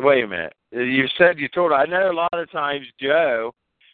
[0.00, 0.54] Wait a minute.
[0.70, 1.72] You said you told.
[1.72, 3.52] I know a lot of times Joe,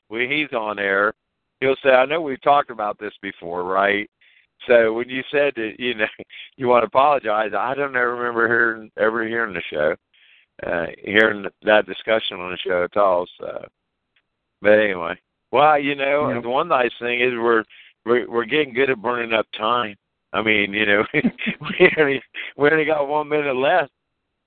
[0.08, 1.14] when he's on air,
[1.60, 4.08] he'll say, "I know we've talked about this before, right?"
[4.66, 6.06] So when you said that, you know,
[6.56, 9.94] you want to apologize, I don't ever remember hearing ever hearing the show,
[10.66, 13.26] uh, hearing that discussion on the show at all.
[13.38, 13.66] So,
[14.60, 15.18] but anyway,
[15.52, 16.40] well, you know, yeah.
[16.40, 17.64] the one nice thing is we're
[18.04, 19.96] we're we're getting good at burning up time.
[20.32, 22.22] I mean, you know, we only
[22.56, 23.92] we only got one minute left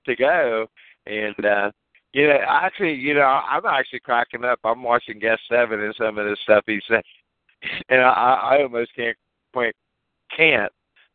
[0.06, 0.66] to go,
[1.08, 1.70] and uh
[2.12, 4.58] you know, actually, you know, I'm actually cracking up.
[4.64, 7.02] I'm watching Guest Seven and some of the stuff he said,
[7.90, 9.16] and I, I almost can't
[9.52, 9.74] point,
[10.34, 10.72] can't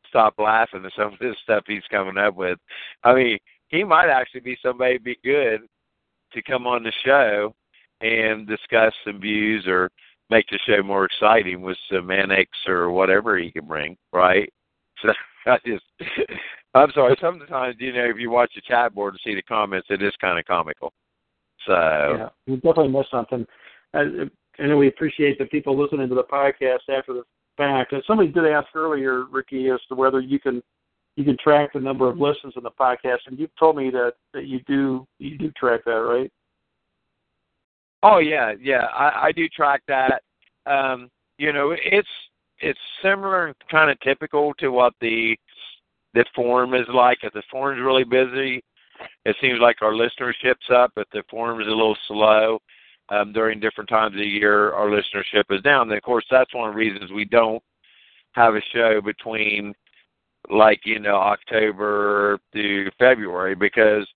[0.07, 2.59] stop laughing at some of this stuff he's coming up with.
[3.03, 3.39] I mean,
[3.69, 5.61] he might actually be somebody be good
[6.33, 7.55] to come on the show
[8.01, 9.89] and discuss some views or
[10.29, 14.51] make the show more exciting with some annex or whatever he can bring, right?
[15.01, 15.11] So
[15.51, 15.83] I just
[16.73, 17.15] I'm sorry.
[17.21, 20.13] Sometimes you know if you watch the chat board and see the comments, it is
[20.19, 20.91] kind of comical.
[21.67, 23.45] So yeah, we definitely missed something.
[23.93, 27.23] I, I know we appreciate the people listening to the podcast after the
[27.57, 27.93] fact.
[27.93, 30.61] And somebody did ask earlier, Ricky, as to whether you can
[31.15, 34.13] you can track the number of listens in the podcast, and you've told me that
[34.33, 36.31] that you do you do track that, right?
[38.01, 40.23] Oh yeah, yeah, I, I do track that.
[40.65, 42.07] Um, you know, it's
[42.59, 45.37] it's similar and kind of typical to what the
[46.13, 47.19] the forum is like.
[47.23, 48.63] If the forum's really busy,
[49.25, 50.91] it seems like our listenership's up.
[50.97, 52.59] If the forum is a little slow
[53.09, 55.89] um, during different times of the year, our listenership is down.
[55.89, 57.61] And of course, that's one of the reasons we don't
[58.33, 59.73] have a show between
[60.49, 64.07] like you know October to February because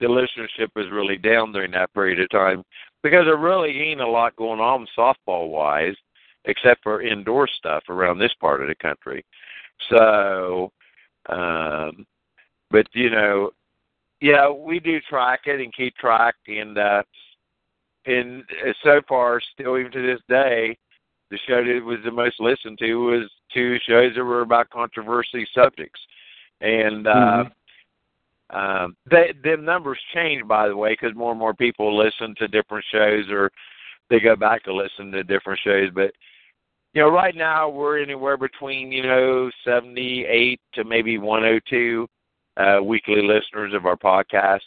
[0.00, 2.62] the listenership is really down during that period of time
[3.02, 5.96] because there really ain't a lot going on softball wise
[6.44, 9.24] except for indoor stuff around this part of the country.
[9.90, 10.72] So
[11.28, 12.06] um,
[12.70, 13.50] but you know,
[14.20, 17.02] yeah, we do track it and keep track, and uh,
[18.06, 18.44] and
[18.82, 20.76] so far, still even to this day,
[21.30, 25.46] the show that was the most listened to was two shows that were about controversy
[25.54, 26.00] subjects,
[26.60, 28.56] and uh, mm-hmm.
[28.56, 32.48] um, they, the numbers change by the way because more and more people listen to
[32.48, 33.50] different shows or
[34.10, 36.12] they go back to listen to different shows, but
[36.94, 42.06] you know, right now we're anywhere between, you know, 78 to maybe 102
[42.58, 44.60] uh, weekly listeners of our podcast,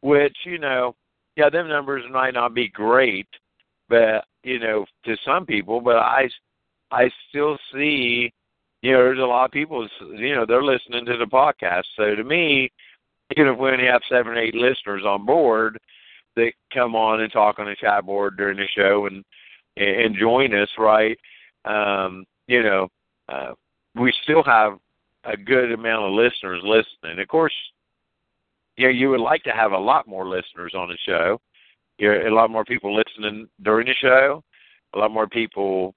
[0.00, 0.94] which, you know,
[1.36, 3.28] yeah, them numbers might not be great,
[3.88, 6.28] but, you know, to some people, but I,
[6.90, 8.32] I still see,
[8.82, 9.86] you know, there's a lot of people,
[10.16, 11.84] you know, they're listening to the podcast.
[11.96, 12.72] So to me,
[13.36, 15.78] even if we only have seven or eight listeners on board
[16.34, 19.24] that come on and talk on the chat board during the show and,
[19.76, 21.16] and join us, right?
[21.64, 22.88] Um, you know,
[23.28, 23.52] uh,
[23.94, 24.78] we still have
[25.24, 27.20] a good amount of listeners listening.
[27.20, 27.54] Of course,
[28.76, 31.40] you know, you would like to have a lot more listeners on the show,
[31.98, 34.42] you're a lot more people listening during the show,
[34.94, 35.94] a lot more people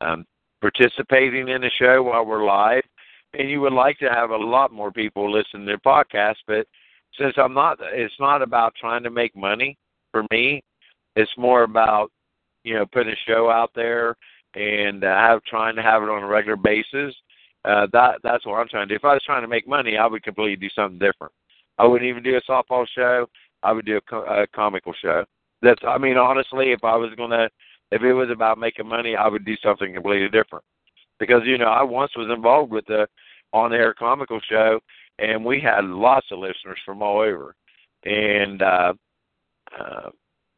[0.00, 0.24] um,
[0.60, 2.84] participating in the show while we're live,
[3.34, 6.36] and you would like to have a lot more people listen to the podcast.
[6.46, 6.66] But
[7.18, 9.76] since I'm not, it's not about trying to make money
[10.12, 10.62] for me.
[11.16, 12.12] It's more about
[12.62, 14.16] you know putting a show out there
[14.54, 17.14] and uh, I have trying to have it on a regular basis.
[17.64, 18.96] Uh, that that's what I'm trying to do.
[18.96, 21.32] If I was trying to make money, I would completely do something different.
[21.78, 23.26] I wouldn't even do a softball show.
[23.62, 25.24] I would do a, co- a comical show.
[25.62, 27.48] That's I mean honestly, if I was gonna,
[27.90, 30.64] if it was about making money, I would do something completely different.
[31.18, 33.06] Because you know I once was involved with the
[33.52, 34.78] on-air comical show,
[35.18, 37.54] and we had lots of listeners from all over,
[38.04, 38.92] and uh,
[39.78, 40.10] uh,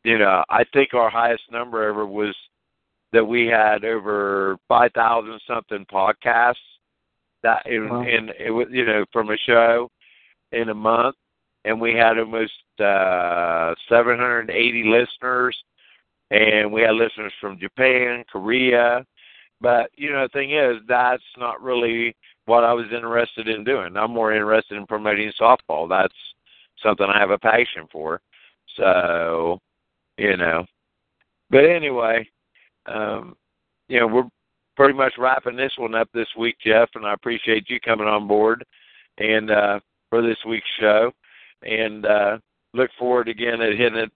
[0.04, 2.34] you know I think our highest number ever was
[3.12, 6.54] that we had over five thousand something podcasts
[7.42, 8.02] that in, wow.
[8.02, 9.90] in it was you know from a show
[10.52, 11.16] in a month
[11.64, 15.56] and we had almost uh 780 listeners
[16.30, 19.04] and we had listeners from Japan, Korea.
[19.60, 22.14] But you know the thing is that's not really
[22.46, 23.96] what I was interested in doing.
[23.96, 25.88] I'm more interested in promoting softball.
[25.88, 26.14] That's
[26.82, 28.20] something I have a passion for.
[28.76, 29.58] So,
[30.16, 30.64] you know.
[31.50, 32.28] But anyway,
[32.90, 33.36] um,
[33.88, 34.28] you know, we're
[34.76, 38.26] pretty much wrapping this one up this week, Jeff, and I appreciate you coming on
[38.26, 38.64] board
[39.18, 41.10] and uh, for this week's show,
[41.62, 42.38] and uh,
[42.72, 44.12] look forward again at hitting it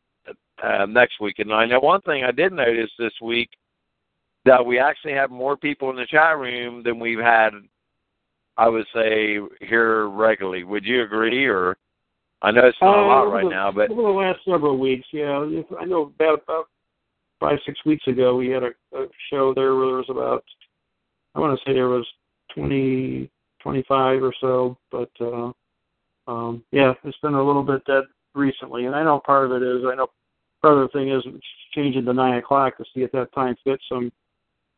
[0.62, 1.68] uh, next week at nine.
[1.68, 3.50] Now, one thing I did notice this week
[4.44, 7.50] that we actually have more people in the chat room than we've had,
[8.56, 10.64] I would say, here regularly.
[10.64, 11.76] Would you agree, or?
[12.42, 14.78] I know it's not uh, a lot right the, now, but over the last several
[14.78, 15.46] weeks, yeah,
[15.80, 16.66] I know about about
[17.44, 20.44] five six weeks ago we had a, a show there where there was about
[21.34, 22.06] I want to say there was
[22.54, 23.30] twenty
[23.60, 25.52] twenty five or so, but uh,
[26.26, 29.66] um, yeah, it's been a little bit dead recently, and I know part of it
[29.66, 30.08] is I know
[30.62, 31.22] part of the thing is
[31.74, 34.12] changing to nine o'clock to see if that time fits some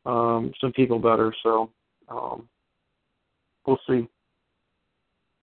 [0.06, 1.34] um, some people better.
[1.42, 1.70] So
[2.08, 2.48] um,
[3.66, 4.08] we'll see.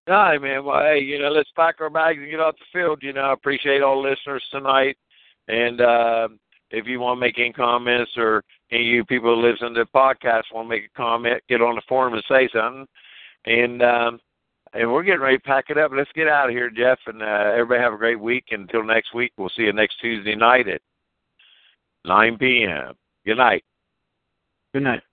[0.09, 0.65] All right, man.
[0.65, 2.99] Well, hey, you know, let's pack our bags and get off the field.
[3.01, 4.97] You know, I appreciate all listeners tonight,
[5.47, 6.27] and uh,
[6.73, 9.85] if you want to make any comments or any of you people who listen to
[9.85, 12.87] the podcast want to make a comment, get on the forum and say something.
[13.45, 14.19] And um,
[14.73, 15.91] and we're getting ready to pack it up.
[15.93, 18.45] Let's get out of here, Jeff, and uh, everybody have a great week.
[18.49, 20.81] Until next week, we'll see you next Tuesday night at
[22.05, 22.95] 9 p.m.
[23.25, 23.63] Good night.
[24.73, 25.03] Good night.